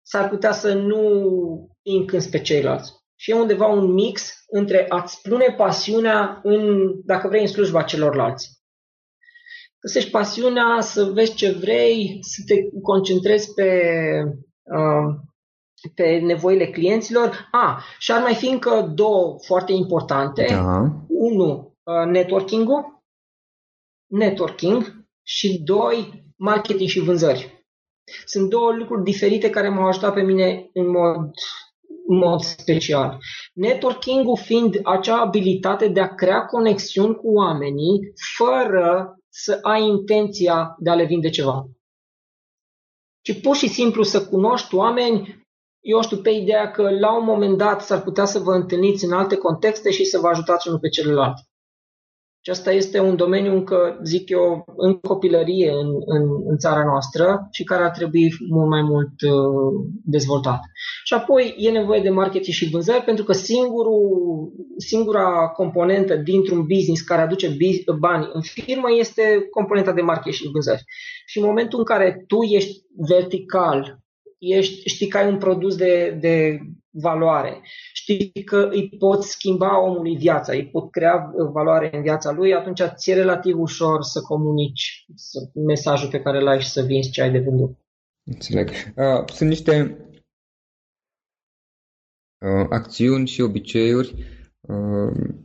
s-ar 0.01 0.29
putea 0.29 0.51
să 0.51 0.73
nu 0.73 0.99
încânți 1.83 2.29
pe 2.29 2.39
ceilalți. 2.39 2.93
Și 3.15 3.31
e 3.31 3.33
undeva 3.33 3.67
un 3.67 3.93
mix 3.93 4.43
între 4.47 4.85
a-ți 4.89 5.13
spune 5.13 5.53
pasiunea 5.57 6.39
în, 6.43 6.91
dacă 7.05 7.27
vrei, 7.27 7.41
în 7.41 7.47
slujba 7.47 7.81
celorlalți 7.81 8.54
găsești 9.85 10.09
pasiunea, 10.09 10.81
să 10.81 11.03
vezi 11.03 11.33
ce 11.33 11.51
vrei, 11.51 12.17
să 12.21 12.41
te 12.45 12.55
concentrezi 12.81 13.53
pe, 13.53 13.69
uh, 14.63 15.15
pe 15.95 16.17
nevoile 16.17 16.67
clienților. 16.67 17.47
A, 17.51 17.83
și 17.99 18.11
ar 18.11 18.21
mai 18.21 18.35
fi 18.35 18.47
încă 18.47 18.91
două 18.95 19.37
foarte 19.45 19.71
importante. 19.71 20.45
Da. 20.49 20.91
Unu, 21.07 21.75
uh, 21.83 22.11
networking-ul, 22.11 23.03
networking 24.11 25.05
și 25.23 25.61
doi, 25.63 26.23
marketing 26.35 26.89
și 26.89 26.99
vânzări. 26.99 27.65
Sunt 28.25 28.49
două 28.49 28.71
lucruri 28.71 29.03
diferite 29.03 29.49
care 29.49 29.69
m-au 29.69 29.87
ajutat 29.87 30.13
pe 30.13 30.21
mine 30.21 30.69
în 30.73 30.89
mod, 30.89 31.31
în 32.07 32.17
mod 32.17 32.41
special. 32.41 33.17
Networking-ul 33.53 34.37
fiind 34.37 34.79
acea 34.83 35.21
abilitate 35.21 35.87
de 35.87 35.99
a 35.99 36.15
crea 36.15 36.45
conexiuni 36.45 37.15
cu 37.15 37.27
oamenii 37.33 38.13
fără 38.37 39.15
să 39.37 39.59
ai 39.61 39.83
intenția 39.83 40.75
de 40.79 40.89
a 40.89 40.95
le 40.95 41.05
vinde 41.05 41.29
ceva. 41.29 41.69
Ci 43.21 43.41
pur 43.41 43.55
și 43.55 43.67
simplu 43.67 44.03
să 44.03 44.27
cunoști 44.27 44.75
oameni, 44.75 45.45
eu 45.79 46.01
știu, 46.01 46.17
pe 46.17 46.29
ideea 46.29 46.71
că 46.71 46.89
la 46.99 47.17
un 47.17 47.25
moment 47.25 47.57
dat 47.57 47.81
s-ar 47.81 48.01
putea 48.01 48.25
să 48.25 48.39
vă 48.39 48.53
întâlniți 48.53 49.05
în 49.05 49.11
alte 49.11 49.35
contexte 49.35 49.91
și 49.91 50.05
să 50.05 50.19
vă 50.19 50.27
ajutați 50.27 50.67
unul 50.67 50.79
pe 50.79 50.89
celălalt. 50.89 51.35
Și 52.45 52.51
asta 52.51 52.71
este 52.71 52.99
un 52.99 53.15
domeniu 53.15 53.53
încă, 53.53 53.99
zic 54.03 54.29
eu, 54.29 54.63
în 54.77 54.93
copilărie 54.93 55.71
în, 55.71 55.89
în, 56.05 56.23
în 56.45 56.57
țara 56.57 56.83
noastră 56.83 57.47
și 57.51 57.63
care 57.63 57.83
ar 57.83 57.89
trebui 57.89 58.33
mult 58.49 58.69
mai 58.69 58.81
mult 58.81 59.21
uh, 59.21 59.85
dezvoltat. 60.03 60.59
Și 61.03 61.13
apoi 61.13 61.55
e 61.57 61.69
nevoie 61.69 62.01
de 62.01 62.09
marketing 62.09 62.55
și 62.55 62.69
vânzări 62.69 63.03
pentru 63.03 63.23
că 63.23 63.33
singurul, 63.33 64.51
singura 64.77 65.47
componentă 65.47 66.15
dintr-un 66.15 66.65
business 66.65 67.01
care 67.01 67.21
aduce 67.21 67.57
bani 67.99 68.29
în 68.33 68.41
firmă 68.41 68.87
este 68.97 69.47
componenta 69.49 69.91
de 69.93 70.01
marketing 70.01 70.33
și 70.33 70.49
vânzări. 70.51 70.83
Și 71.25 71.39
în 71.39 71.45
momentul 71.45 71.79
în 71.79 71.85
care 71.85 72.23
tu 72.27 72.41
ești 72.41 72.81
vertical, 73.07 73.99
ești, 74.39 74.89
știi 74.89 75.07
că 75.07 75.17
ai 75.17 75.31
un 75.31 75.37
produs 75.37 75.75
de, 75.75 76.17
de 76.21 76.59
valoare. 76.97 77.61
Știi 77.93 78.31
că 78.45 78.69
îi 78.71 78.89
poți 78.89 79.29
schimba 79.29 79.81
omului 79.81 80.15
viața, 80.15 80.53
îi 80.53 80.69
pot 80.69 80.91
crea 80.91 81.33
valoare 81.51 81.89
în 81.93 82.01
viața 82.01 82.31
lui, 82.31 82.53
atunci 82.53 82.81
ți-e 82.95 83.13
relativ 83.13 83.59
ușor 83.59 84.01
să 84.01 84.21
comunici 84.21 85.05
mesajul 85.53 86.09
pe 86.09 86.21
care 86.21 86.39
l-ai 86.39 86.61
și 86.61 86.69
să 86.69 86.81
vinzi 86.81 87.11
ce 87.11 87.21
ai 87.21 87.31
de 87.31 87.39
vândut. 87.39 87.77
Înțeleg. 88.23 88.69
Uh, 88.69 89.29
sunt 89.33 89.49
niște 89.49 89.97
uh, 92.39 92.67
acțiuni 92.69 93.27
și 93.27 93.41
obiceiuri 93.41 94.13
uh, 94.61 95.35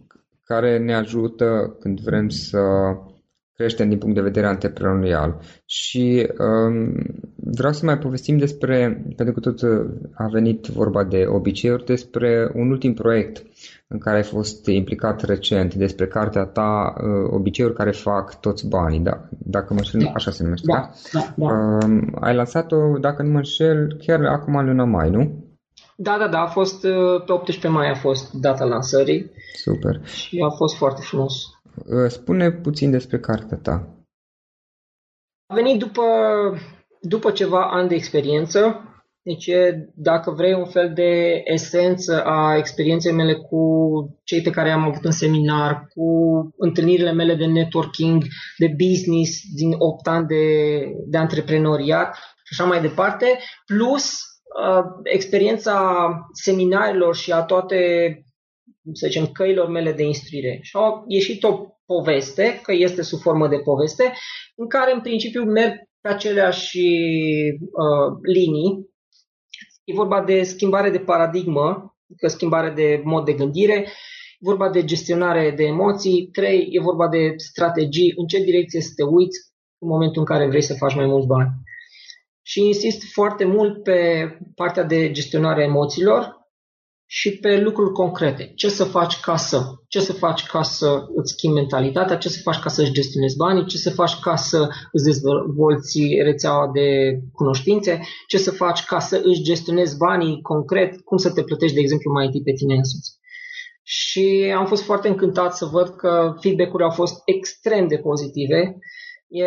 care 0.42 0.78
ne 0.78 0.94
ajută 0.94 1.76
când 1.80 2.00
vrem 2.00 2.28
să 2.28 2.58
creștem 3.60 3.88
din 3.88 3.98
punct 3.98 4.14
de 4.14 4.20
vedere 4.20 4.46
antreprenorial. 4.46 5.40
Și 5.66 6.26
um, 6.38 6.94
vreau 7.34 7.72
să 7.72 7.84
mai 7.84 7.98
povestim 7.98 8.38
despre, 8.38 9.04
pentru 9.16 9.34
că 9.34 9.50
tot 9.50 9.62
a 10.14 10.26
venit 10.32 10.66
vorba 10.66 11.04
de 11.04 11.24
obiceiuri, 11.28 11.84
despre 11.84 12.50
un 12.54 12.70
ultim 12.70 12.94
proiect 12.94 13.42
în 13.88 13.98
care 13.98 14.16
ai 14.16 14.22
fost 14.22 14.66
implicat 14.66 15.22
recent, 15.22 15.74
despre 15.74 16.06
cartea 16.06 16.44
ta 16.44 16.94
uh, 16.96 17.30
Obiceiuri 17.30 17.74
care 17.74 17.90
fac 17.90 18.40
toți 18.40 18.68
banii, 18.68 19.00
da? 19.00 19.28
dacă 19.30 19.72
mă 19.72 19.78
înșel, 19.78 20.00
da. 20.00 20.10
așa 20.14 20.30
se 20.30 20.42
numește, 20.42 20.66
da? 20.72 20.90
da? 21.12 21.20
da, 21.20 21.34
da. 21.36 21.86
Uh, 21.86 22.02
ai 22.20 22.34
lansat-o, 22.34 22.98
dacă 23.00 23.22
nu 23.22 23.30
mă 23.30 23.36
înșel, 23.36 23.96
chiar 24.06 24.24
acum 24.24 24.56
în 24.56 24.66
luna 24.66 24.84
mai, 24.84 25.10
nu? 25.10 25.48
Da, 25.96 26.16
da, 26.18 26.28
da, 26.28 26.38
a 26.38 26.46
fost 26.46 26.84
uh, 26.84 27.24
pe 27.26 27.32
18 27.32 27.68
mai 27.68 27.90
a 27.90 27.94
fost 27.94 28.32
data 28.32 28.64
lansării. 28.64 29.30
Super. 29.54 30.00
Și 30.06 30.38
a 30.50 30.54
fost 30.56 30.76
foarte 30.76 31.00
frumos. 31.02 31.59
Uh, 31.74 32.08
spune 32.08 32.50
puțin 32.50 32.90
despre 32.90 33.18
cartea 33.18 33.56
ta. 33.56 34.04
A 35.46 35.54
venit 35.54 35.78
după 35.78 36.02
după 37.00 37.30
ceva 37.30 37.70
ani 37.70 37.88
de 37.88 37.94
experiență, 37.94 38.84
deci 39.22 39.46
e, 39.46 39.88
dacă 39.94 40.30
vrei, 40.30 40.54
un 40.54 40.66
fel 40.66 40.92
de 40.94 41.42
esență 41.44 42.24
a 42.24 42.56
experienței 42.56 43.12
mele 43.12 43.34
cu 43.34 43.60
cei 44.24 44.42
pe 44.42 44.50
care 44.50 44.70
am 44.70 44.82
avut 44.82 45.04
în 45.04 45.10
seminar, 45.10 45.86
cu 45.94 46.04
întâlnirile 46.56 47.12
mele 47.12 47.34
de 47.34 47.46
networking, 47.46 48.24
de 48.58 48.74
business 48.76 49.40
din 49.54 49.74
8 49.78 50.06
ani 50.06 50.26
de, 50.26 50.44
de 51.06 51.18
antreprenoriat 51.18 52.14
și 52.14 52.60
așa 52.60 52.64
mai 52.64 52.80
departe, 52.80 53.38
plus 53.66 54.10
uh, 54.64 54.84
experiența 55.02 56.10
seminarilor 56.32 57.16
și 57.16 57.32
a 57.32 57.42
toate, 57.42 57.78
să 58.92 59.06
zicem, 59.06 59.26
căilor 59.26 59.68
mele 59.68 59.92
de 59.92 60.02
instruire. 60.02 60.58
Și 60.62 60.76
a 60.76 61.04
ieșit 61.06 61.42
o 61.42 61.66
poveste, 61.86 62.60
că 62.62 62.72
este 62.72 63.02
sub 63.02 63.20
formă 63.20 63.48
de 63.48 63.58
poveste, 63.58 64.12
în 64.56 64.68
care 64.68 64.92
în 64.94 65.00
principiu 65.00 65.44
merg 65.44 65.72
pe 66.00 66.08
aceleași 66.08 66.78
uh, 66.78 68.18
linii. 68.22 68.88
E 69.84 69.94
vorba 69.94 70.22
de 70.22 70.42
schimbare 70.42 70.90
de 70.90 70.98
paradigmă, 70.98 71.96
adică 72.10 72.28
schimbare 72.28 72.70
de 72.70 73.00
mod 73.04 73.24
de 73.24 73.32
gândire, 73.32 73.74
e 73.74 73.86
vorba 74.38 74.70
de 74.70 74.84
gestionare 74.84 75.50
de 75.50 75.64
emoții, 75.64 76.28
trei, 76.32 76.68
e 76.70 76.80
vorba 76.80 77.08
de 77.08 77.34
strategii, 77.36 78.12
în 78.16 78.26
ce 78.26 78.42
direcție 78.42 78.80
să 78.80 78.92
te 78.96 79.02
uiți 79.02 79.38
în 79.78 79.88
momentul 79.88 80.20
în 80.20 80.26
care 80.26 80.46
vrei 80.46 80.62
să 80.62 80.74
faci 80.74 80.94
mai 80.94 81.06
mulți 81.06 81.26
bani. 81.26 81.50
Și 82.42 82.66
insist 82.66 83.12
foarte 83.12 83.44
mult 83.44 83.82
pe 83.82 84.28
partea 84.54 84.82
de 84.82 85.10
gestionare 85.10 85.62
emoțiilor, 85.62 86.39
și 87.12 87.38
pe 87.38 87.60
lucruri 87.60 87.92
concrete. 87.92 88.52
Ce 88.54 88.68
să 88.68 88.84
faci 88.84 89.20
ca 89.20 89.36
să? 89.36 89.62
Ce 89.88 90.00
să 90.00 90.12
faci 90.12 90.46
ca 90.46 90.62
să 90.62 91.06
îți 91.14 91.32
schimbi 91.32 91.56
mentalitatea? 91.56 92.16
Ce 92.16 92.28
să 92.28 92.40
faci 92.42 92.58
ca 92.58 92.68
să-și 92.68 92.92
gestionezi 92.92 93.36
banii? 93.36 93.66
Ce 93.66 93.76
să 93.76 93.90
faci 93.90 94.18
ca 94.18 94.36
să 94.36 94.68
îți 94.92 95.04
dezvolți 95.04 96.00
rețeaua 96.22 96.70
de 96.72 97.18
cunoștințe? 97.32 98.00
Ce 98.26 98.38
să 98.38 98.50
faci 98.50 98.84
ca 98.84 98.98
să 98.98 99.20
își 99.24 99.42
gestionezi 99.42 99.96
banii 99.96 100.40
concret? 100.42 101.00
Cum 101.00 101.16
să 101.16 101.32
te 101.32 101.42
plătești, 101.42 101.74
de 101.74 101.80
exemplu, 101.80 102.12
mai 102.12 102.24
întâi 102.24 102.42
pe 102.42 102.52
tine 102.52 102.74
însuți? 102.74 103.18
Și 103.82 104.52
am 104.56 104.66
fost 104.66 104.82
foarte 104.82 105.08
încântat 105.08 105.56
să 105.56 105.64
văd 105.64 105.88
că 105.88 106.34
feedback-urile 106.40 106.88
au 106.88 106.94
fost 106.94 107.22
extrem 107.24 107.88
de 107.88 107.96
pozitive. 107.96 108.78
E, 109.28 109.44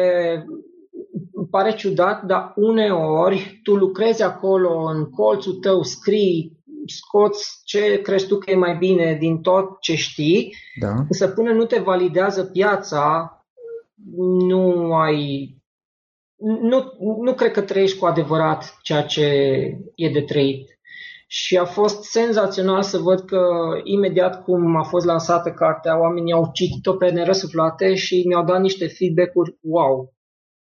îmi 1.33 1.47
pare 1.49 1.73
ciudat, 1.73 2.23
dar 2.23 2.53
uneori 2.55 3.59
tu 3.63 3.75
lucrezi 3.75 4.23
acolo 4.23 4.83
în 4.93 5.09
colțul 5.09 5.53
tău, 5.53 5.83
scrii, 5.83 6.62
scoți 6.85 7.61
ce 7.63 8.01
crezi 8.01 8.27
tu 8.27 8.37
că 8.37 8.51
e 8.51 8.55
mai 8.55 8.77
bine 8.77 9.17
din 9.19 9.41
tot 9.41 9.79
ce 9.79 9.95
știi, 9.95 10.55
da. 10.79 10.93
însă 11.09 11.27
până 11.27 11.51
nu 11.51 11.65
te 11.65 11.79
validează 11.79 12.43
piața, 12.45 13.37
nu 14.47 14.93
ai. 14.93 15.51
Nu, 16.61 16.83
nu 17.21 17.33
cred 17.33 17.51
că 17.51 17.61
trăiești 17.61 17.97
cu 17.97 18.05
adevărat 18.05 18.77
ceea 18.81 19.03
ce 19.03 19.25
e 19.95 20.09
de 20.09 20.21
trăit. 20.21 20.67
Și 21.27 21.57
a 21.57 21.65
fost 21.65 22.03
senzațional 22.03 22.81
să 22.81 22.97
văd 22.97 23.19
că 23.25 23.41
imediat 23.83 24.43
cum 24.43 24.75
a 24.75 24.83
fost 24.83 25.05
lansată 25.05 25.51
cartea, 25.51 25.99
oamenii 25.99 26.33
au 26.33 26.49
citit-o 26.53 26.93
pe 26.93 27.09
nerăsuflate 27.09 27.95
și 27.95 28.23
mi-au 28.27 28.43
dat 28.43 28.61
niște 28.61 28.87
feedback-uri 28.87 29.57
wow, 29.61 30.13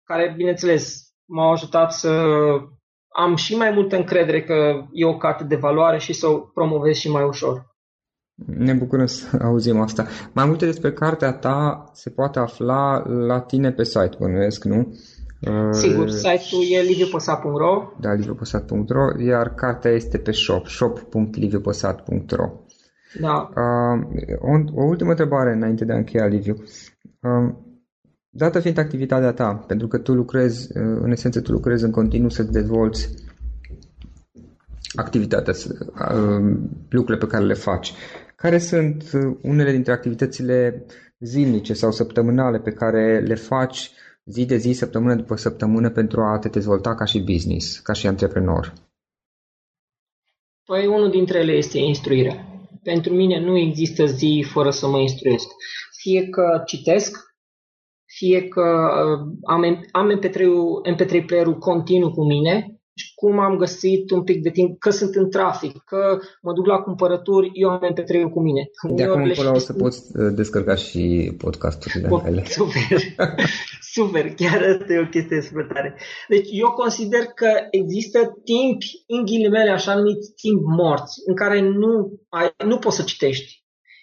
care, 0.04 0.34
bineînțeles, 0.36 1.10
m-au 1.24 1.50
ajutat 1.50 1.92
să 1.92 2.10
am 3.16 3.36
și 3.36 3.56
mai 3.56 3.70
multă 3.70 3.96
încredere 3.96 4.42
că 4.42 4.54
e 4.92 5.04
o 5.04 5.16
carte 5.16 5.44
de 5.44 5.56
valoare 5.56 5.98
și 5.98 6.12
să 6.12 6.26
o 6.26 6.38
promovez 6.38 6.94
și 6.94 7.10
mai 7.10 7.24
ușor. 7.24 7.68
Ne 8.46 8.72
bucurăm 8.72 9.06
să 9.06 9.36
auzim 9.46 9.80
asta. 9.80 10.06
Mai 10.32 10.46
multe 10.46 10.64
despre 10.64 10.92
cartea 10.92 11.32
ta 11.32 11.84
se 11.92 12.10
poate 12.10 12.38
afla 12.38 13.02
la 13.06 13.40
tine 13.40 13.72
pe 13.72 13.84
site, 13.84 14.16
bănuiesc, 14.18 14.64
nu? 14.64 14.94
Sigur, 15.70 16.04
uh, 16.04 16.10
site-ul 16.10 16.62
e 16.70 16.80
liviuposat.ro 16.80 17.92
Da, 18.00 18.12
liviuposat.ro 18.12 19.22
Iar 19.24 19.54
cartea 19.54 19.90
este 19.90 20.18
pe 20.18 20.30
shop, 20.30 20.66
shop.liviuposat.ro 20.66 22.50
Da. 23.20 23.50
Uh, 23.56 24.00
o, 24.40 24.80
o 24.82 24.84
ultimă 24.84 25.10
întrebare 25.10 25.52
înainte 25.52 25.84
de 25.84 25.92
a 25.92 25.96
încheia, 25.96 26.26
Liviu. 26.26 26.54
Uh, 27.20 27.54
Dată 28.32 28.60
fiind 28.60 28.78
activitatea 28.78 29.32
ta, 29.32 29.54
pentru 29.54 29.88
că 29.88 29.98
tu 29.98 30.12
lucrezi, 30.14 30.78
uh, 30.78 30.98
în 31.00 31.10
esență 31.10 31.40
tu 31.40 31.52
lucrezi 31.52 31.84
în 31.84 31.90
continuu 31.90 32.28
să-ți 32.28 32.52
dezvolți 32.52 33.08
activitatea, 34.94 35.54
uh, 35.54 36.56
lucrurile 36.88 37.26
pe 37.26 37.30
care 37.32 37.44
le 37.44 37.54
faci. 37.54 37.92
Care 38.36 38.58
sunt 38.58 39.10
uh, 39.14 39.36
unele 39.42 39.70
dintre 39.72 39.92
activitățile 39.92 40.84
zilnice 41.18 41.72
sau 41.72 41.92
săptămânale 41.92 42.58
pe 42.58 42.70
care 42.72 43.20
le 43.20 43.34
faci 43.34 43.90
zi 44.24 44.46
de 44.46 44.56
zi, 44.56 44.72
săptămână 44.72 45.14
după 45.14 45.36
săptămână 45.36 45.90
pentru 45.90 46.20
a 46.20 46.38
te 46.38 46.48
dezvolta 46.48 46.94
ca 46.94 47.04
și 47.04 47.20
business, 47.20 47.78
ca 47.78 47.92
și 47.92 48.06
antreprenor? 48.06 48.72
Păi 50.64 50.86
unul 50.86 51.10
dintre 51.10 51.38
ele 51.38 51.52
este 51.52 51.78
instruirea. 51.78 52.44
Pentru 52.82 53.14
mine 53.14 53.40
nu 53.40 53.58
există 53.58 54.04
zi 54.06 54.46
fără 54.52 54.70
să 54.70 54.88
mă 54.88 54.98
instruiesc. 54.98 55.48
Fie 55.96 56.28
că 56.28 56.62
citesc, 56.66 57.29
fie 58.16 58.48
că 58.48 58.60
uh, 58.60 59.36
am, 59.42 59.88
am 59.90 60.18
MP3-ul, 60.18 60.94
MP3 60.94 61.26
player-ul 61.26 61.58
continuu 61.58 62.10
cu 62.10 62.24
mine 62.24 62.80
și 62.94 63.14
cum 63.14 63.38
am 63.38 63.56
găsit 63.56 64.10
un 64.10 64.22
pic 64.22 64.42
de 64.42 64.50
timp, 64.50 64.78
că 64.78 64.90
sunt 64.90 65.14
în 65.14 65.30
trafic, 65.30 65.82
că 65.86 66.18
mă 66.42 66.52
duc 66.52 66.66
la 66.66 66.78
cumpărături, 66.78 67.50
eu 67.52 67.68
am 67.68 67.80
MP3-ul 67.92 68.30
cu 68.32 68.40
mine. 68.40 68.70
De 68.94 69.02
acum 69.02 69.22
încolo 69.22 69.50
o 69.50 69.58
să 69.58 69.72
poți 69.72 70.16
uh, 70.16 70.32
descărca 70.34 70.74
și 70.74 71.34
podcasturile 71.38 72.08
Pot, 72.08 72.22
mele. 72.22 72.44
Super, 72.58 73.00
super, 73.80 74.34
chiar 74.34 74.62
asta 74.62 74.92
e 74.92 74.98
o 74.98 75.06
chestie 75.06 75.40
super 75.40 75.66
tare. 75.72 75.94
Deci 76.28 76.48
eu 76.50 76.70
consider 76.70 77.24
că 77.34 77.50
există 77.70 78.18
timp, 78.44 78.78
în 79.06 79.24
ghilimele 79.24 79.70
așa 79.70 79.94
numiți 79.94 80.32
timp 80.34 80.60
morți, 80.64 81.20
în 81.26 81.34
care 81.34 81.60
nu, 81.60 82.20
ai, 82.28 82.50
nu 82.64 82.78
poți 82.78 82.96
să 82.96 83.02
citești. 83.02 83.58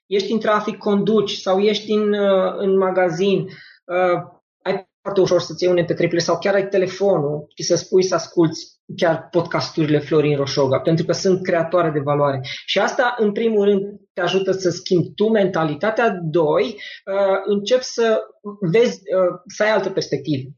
Ești 0.06 0.32
în 0.32 0.40
trafic, 0.40 0.78
conduci 0.78 1.32
sau 1.32 1.60
ești 1.60 1.92
în, 1.92 2.14
uh, 2.14 2.54
în 2.58 2.78
magazin, 2.78 3.48
uh, 3.96 4.22
ai 4.62 4.88
foarte 5.02 5.22
ușor 5.22 5.40
să-ți 5.40 5.64
iei 5.64 5.74
un 5.74 5.86
mp 6.06 6.20
sau 6.20 6.38
chiar 6.38 6.54
ai 6.54 6.68
telefonul 6.68 7.46
și 7.56 7.64
să 7.64 7.76
spui 7.76 8.04
să 8.04 8.16
asculți 8.16 8.78
chiar 8.96 9.28
podcasturile 9.32 10.00
Florin 10.00 10.36
Roșoga, 10.36 10.80
pentru 10.80 11.06
că 11.06 11.12
sunt 11.12 11.44
creatoare 11.44 11.90
de 11.90 12.00
valoare. 12.00 12.42
Și 12.66 12.80
asta, 12.80 13.16
în 13.18 13.32
primul 13.32 13.66
rând, 13.66 13.82
te 14.14 14.22
ajută 14.22 14.52
să 14.52 14.70
schimbi 14.70 15.14
tu 15.16 15.30
mentalitatea. 15.30 16.20
Doi, 16.24 16.64
uh, 16.66 17.40
încep 17.46 17.82
să 17.82 18.20
vezi, 18.72 18.96
uh, 18.96 19.40
să 19.56 19.64
ai 19.64 19.70
altă 19.70 19.90
perspectivă. 19.90 20.50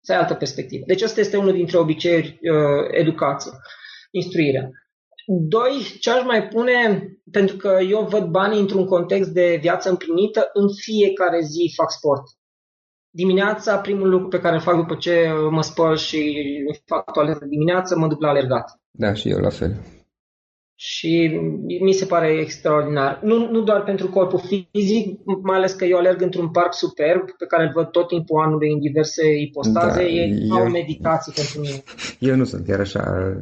Să 0.00 0.12
ai 0.12 0.18
altă 0.18 0.34
perspectivă. 0.34 0.84
Deci 0.86 1.02
asta 1.02 1.20
este 1.20 1.36
unul 1.36 1.52
dintre 1.52 1.78
obiceiuri 1.78 2.28
uh, 2.28 2.88
educație, 2.90 3.50
instruirea. 4.10 4.70
Doi, 5.26 5.96
ce 6.00 6.10
aș 6.10 6.24
mai 6.24 6.48
pune, 6.48 7.08
pentru 7.30 7.56
că 7.56 7.78
eu 7.88 8.06
văd 8.06 8.24
banii 8.24 8.60
într-un 8.60 8.86
context 8.86 9.30
de 9.30 9.58
viață 9.60 9.88
împlinită, 9.90 10.50
în 10.52 10.66
fiecare 10.74 11.40
zi 11.40 11.72
fac 11.76 11.90
sport. 11.90 12.22
Dimineața, 13.16 13.76
primul 13.78 14.08
lucru 14.08 14.28
pe 14.28 14.40
care 14.40 14.54
îl 14.54 14.60
fac 14.60 14.76
după 14.76 14.94
ce 14.94 15.32
mă 15.50 15.62
spăl 15.62 15.96
și 15.96 16.42
fac 16.84 17.12
toaletă 17.12 17.44
dimineața, 17.44 17.96
mă 17.96 18.08
duc 18.08 18.20
la 18.20 18.28
alergat. 18.28 18.80
Da, 18.90 19.14
și 19.14 19.30
eu 19.30 19.38
la 19.38 19.50
fel 19.50 19.76
și 20.76 21.40
mi 21.80 21.92
se 21.92 22.04
pare 22.04 22.28
extraordinar. 22.28 23.20
Nu, 23.22 23.50
nu 23.50 23.62
doar 23.62 23.82
pentru 23.82 24.08
corpul 24.08 24.40
fizic, 24.72 25.18
mai 25.42 25.56
ales 25.56 25.72
că 25.72 25.84
eu 25.84 25.98
alerg 25.98 26.20
într-un 26.20 26.50
parc 26.50 26.74
superb 26.74 27.30
pe 27.30 27.46
care 27.46 27.62
îl 27.62 27.70
văd 27.74 27.86
tot 27.86 28.08
timpul 28.08 28.40
anului 28.40 28.72
în 28.72 28.80
diverse 28.80 29.38
ipostaze, 29.38 30.02
da, 30.02 30.08
e 30.08 30.28
eu, 30.48 30.64
o 30.64 30.68
meditație 30.68 31.32
pentru 31.36 31.60
mine. 31.60 31.82
Eu 32.30 32.36
nu 32.36 32.44
sunt 32.44 32.66
chiar 32.66 32.80
așa, 32.80 33.34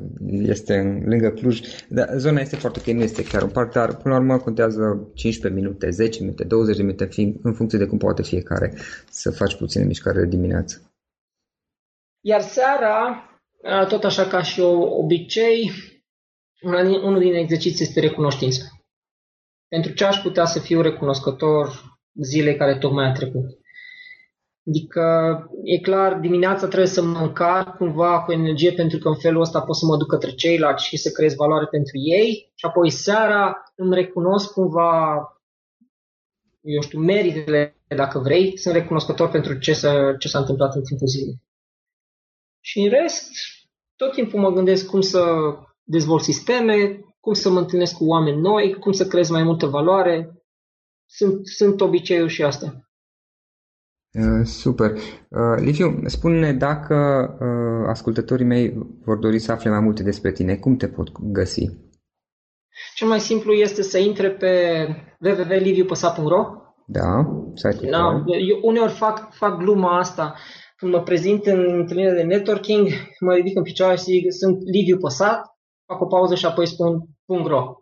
este 0.43 0.77
în, 0.77 1.03
lângă 1.07 1.31
Cluj, 1.31 1.61
dar 1.89 2.09
zona 2.17 2.41
este 2.41 2.57
foarte 2.57 2.79
ok, 2.81 2.95
nu 2.95 3.03
este 3.03 3.25
chiar 3.25 3.43
un 3.43 3.51
parc, 3.51 3.73
dar 3.73 3.97
până 3.97 4.15
la 4.15 4.21
urmă 4.21 4.39
contează 4.39 5.11
15 5.15 5.61
minute, 5.61 5.91
10 5.91 6.21
minute, 6.21 6.45
20 6.45 6.77
de 6.77 6.83
minute, 6.83 7.09
în 7.43 7.53
funcție 7.53 7.79
de 7.79 7.87
cum 7.87 7.99
poate 7.99 8.23
fiecare 8.23 8.75
să 9.11 9.31
faci 9.31 9.57
puține 9.57 9.85
mișcare 9.85 10.27
dimineață. 10.27 10.93
Iar 12.21 12.41
seara, 12.41 13.25
tot 13.89 14.05
așa 14.05 14.27
ca 14.27 14.43
și 14.43 14.61
obicei, 14.61 15.71
una 16.63 16.83
din, 16.83 17.01
unul 17.01 17.21
din 17.21 17.35
exerciții 17.35 17.85
este 17.85 18.01
recunoștința. 18.01 18.65
Pentru 19.69 19.93
ce 19.93 20.05
aș 20.05 20.17
putea 20.17 20.45
să 20.45 20.59
fiu 20.59 20.81
recunoscător 20.81 21.83
zilei 22.23 22.57
care 22.57 22.79
tocmai 22.79 23.07
a 23.07 23.13
trecut? 23.13 23.45
Adică, 24.67 25.03
e 25.65 25.79
clar, 25.79 26.19
dimineața 26.19 26.67
trebuie 26.67 26.89
să 26.89 27.03
mă 27.03 27.19
încarc 27.19 27.77
cumva 27.77 28.23
cu 28.23 28.33
energie 28.33 28.73
pentru 28.73 28.99
că 28.99 29.09
în 29.09 29.19
felul 29.19 29.41
ăsta 29.41 29.61
pot 29.61 29.77
să 29.77 29.87
mă 29.87 29.97
duc 29.97 30.09
către 30.09 30.31
ceilalți 30.31 30.87
și 30.87 30.97
să 30.97 31.11
creez 31.11 31.35
valoare 31.35 31.67
pentru 31.67 31.99
ei 31.99 32.53
și 32.55 32.65
apoi 32.65 32.91
seara 32.91 33.63
îmi 33.75 33.95
recunosc 33.95 34.53
cumva, 34.53 35.17
eu 36.61 36.81
știu, 36.81 36.99
meritele, 36.99 37.77
dacă 37.87 38.19
vrei, 38.19 38.59
sunt 38.59 38.75
recunoscător 38.75 39.29
pentru 39.31 39.59
ce 39.59 39.73
s-a, 39.73 40.15
ce 40.19 40.29
s-a 40.29 40.39
întâmplat 40.39 40.75
în 40.75 40.83
timpul 40.83 41.07
zilei. 41.07 41.43
Și 42.61 42.81
în 42.81 42.89
rest, 42.89 43.31
tot 43.97 44.13
timpul 44.13 44.41
mă 44.41 44.51
gândesc 44.51 44.87
cum 44.87 45.01
să 45.01 45.25
dezvolt 45.93 46.23
sisteme, 46.23 46.75
cum 47.21 47.33
să 47.33 47.51
mă 47.51 47.59
întâlnesc 47.59 47.97
cu 47.97 48.05
oameni 48.05 48.41
noi, 48.41 48.75
cum 48.75 48.93
să 48.93 49.07
creez 49.07 49.29
mai 49.29 49.43
multă 49.43 49.67
valoare. 49.67 50.17
Sunt, 51.07 51.47
sunt 51.47 51.81
obiceiuri 51.81 52.33
și 52.33 52.43
asta. 52.43 52.67
Uh, 54.13 54.45
super. 54.45 54.91
Uh, 54.91 55.57
Liviu, 55.57 56.03
spune 56.07 56.53
dacă 56.53 56.97
uh, 57.41 57.89
ascultătorii 57.89 58.45
mei 58.47 58.75
vor 59.05 59.17
dori 59.17 59.39
să 59.39 59.53
afle 59.53 59.71
mai 59.71 59.81
multe 59.81 60.03
despre 60.03 60.33
tine, 60.33 60.57
cum 60.57 60.77
te 60.77 60.89
pot 60.89 61.09
găsi? 61.21 61.65
Cel 62.95 63.09
mai 63.09 63.21
simplu 63.21 63.53
este 63.53 63.83
să 63.83 63.99
intre 63.99 64.31
pe 64.31 64.53
www.liviupăsa.ro 65.21 66.47
Da, 66.87 67.27
site 67.55 67.87
da, 67.87 68.25
Eu 68.49 68.59
uneori 68.63 68.93
fac, 68.93 69.33
fac 69.33 69.57
gluma 69.57 69.99
asta. 69.99 70.35
Când 70.77 70.93
mă 70.93 71.03
prezint 71.03 71.47
în 71.47 71.79
întâlnire 71.81 72.13
de 72.13 72.23
networking, 72.23 72.89
mă 73.21 73.35
ridic 73.35 73.57
în 73.57 73.63
picioare 73.63 73.97
și 73.97 74.03
zic, 74.03 74.33
sunt 74.33 74.59
Liviu 74.73 74.97
Păsat, 74.97 75.52
fac 75.93 76.01
o 76.01 76.07
pauză 76.07 76.35
și 76.35 76.47
apoi 76.47 76.67
spun 76.67 77.09
.ro. 77.27 77.77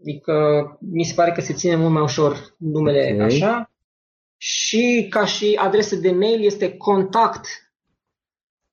Adică 0.00 0.32
mi 0.80 1.04
se 1.04 1.14
pare 1.14 1.32
că 1.32 1.40
se 1.40 1.52
ține 1.52 1.76
mult 1.76 1.92
mai 1.92 2.02
ușor 2.02 2.54
numele 2.56 3.10
okay. 3.14 3.26
așa. 3.26 3.70
Și 4.36 5.06
ca 5.10 5.24
și 5.24 5.58
adresă 5.60 5.96
de 5.96 6.10
mail 6.10 6.44
este 6.44 6.76
contact 6.76 7.46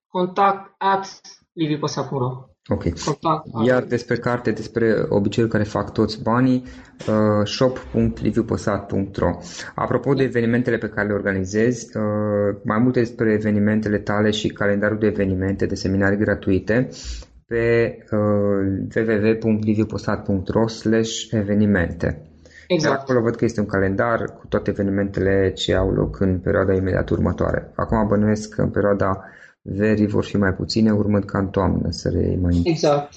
contact 0.07 0.75
at 0.77 1.21
liviposa.ro 1.53 2.45
Ok. 2.67 2.83
Contact, 3.05 3.45
Iar 3.65 3.83
despre 3.83 4.15
carte, 4.17 4.51
despre 4.51 5.05
obiceiuri 5.09 5.51
care 5.51 5.63
fac 5.63 5.93
toți 5.93 6.23
banii, 6.23 6.63
uh, 7.07 7.45
shop.liviuposat.ro 7.45 9.37
Apropo 9.75 10.13
de 10.13 10.23
evenimentele 10.23 10.77
pe 10.77 10.89
care 10.89 11.07
le 11.07 11.13
organizezi, 11.13 11.97
uh, 11.97 12.03
mai 12.63 12.77
multe 12.77 12.99
despre 12.99 13.33
evenimentele 13.33 13.97
tale 13.97 14.31
și 14.31 14.47
calendarul 14.47 14.97
de 14.97 15.05
evenimente, 15.05 15.65
de 15.65 15.75
seminarii 15.75 16.17
gratuite, 16.17 16.89
pe 17.51 17.97
uh, 18.11 18.19
www.liviupostat.ro 18.95 20.65
evenimente. 21.31 22.21
Exact. 22.67 22.95
De 22.95 23.01
acolo 23.01 23.21
văd 23.21 23.35
că 23.35 23.45
este 23.45 23.59
un 23.59 23.65
calendar 23.65 24.25
cu 24.39 24.47
toate 24.47 24.69
evenimentele 24.69 25.51
ce 25.55 25.75
au 25.75 25.91
loc 25.91 26.19
în 26.19 26.39
perioada 26.39 26.73
imediat 26.73 27.09
următoare. 27.09 27.71
Acum 27.75 28.07
bănuiesc 28.07 28.55
că 28.55 28.61
în 28.61 28.69
perioada 28.69 29.23
verii 29.61 30.07
vor 30.07 30.23
fi 30.23 30.37
mai 30.37 30.53
puține, 30.53 30.91
urmând 30.91 31.25
ca 31.25 31.39
în 31.39 31.47
toamnă 31.47 31.87
să 31.89 32.09
le 32.09 32.37
mai 32.41 32.61
Exact, 32.63 33.13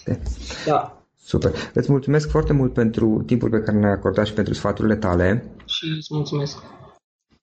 da. 0.67 1.05
Super. 1.17 1.53
Îți 1.75 1.91
mulțumesc 1.91 2.31
foarte 2.31 2.53
mult 2.53 2.73
pentru 2.73 3.23
timpul 3.27 3.51
pe 3.51 3.61
care 3.61 3.79
ne-ai 3.79 3.93
acordat 3.93 4.27
și 4.27 4.33
pentru 4.33 4.55
sfaturile 4.55 4.97
tale. 4.97 5.45
Și 5.65 5.85
îți 5.97 6.09
mulțumesc. 6.15 6.57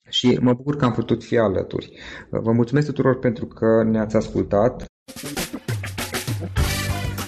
Și 0.10 0.38
mă 0.42 0.54
bucur 0.54 0.76
că 0.76 0.86
am 0.86 0.92
putut 0.92 1.24
fi 1.24 1.38
alături. 1.38 1.92
Vă 2.30 2.52
mulțumesc 2.52 2.88
tuturor 2.88 3.20
pentru 3.20 3.46
că 3.46 3.84
ne-ați 3.84 4.16
ascultat. 4.16 4.86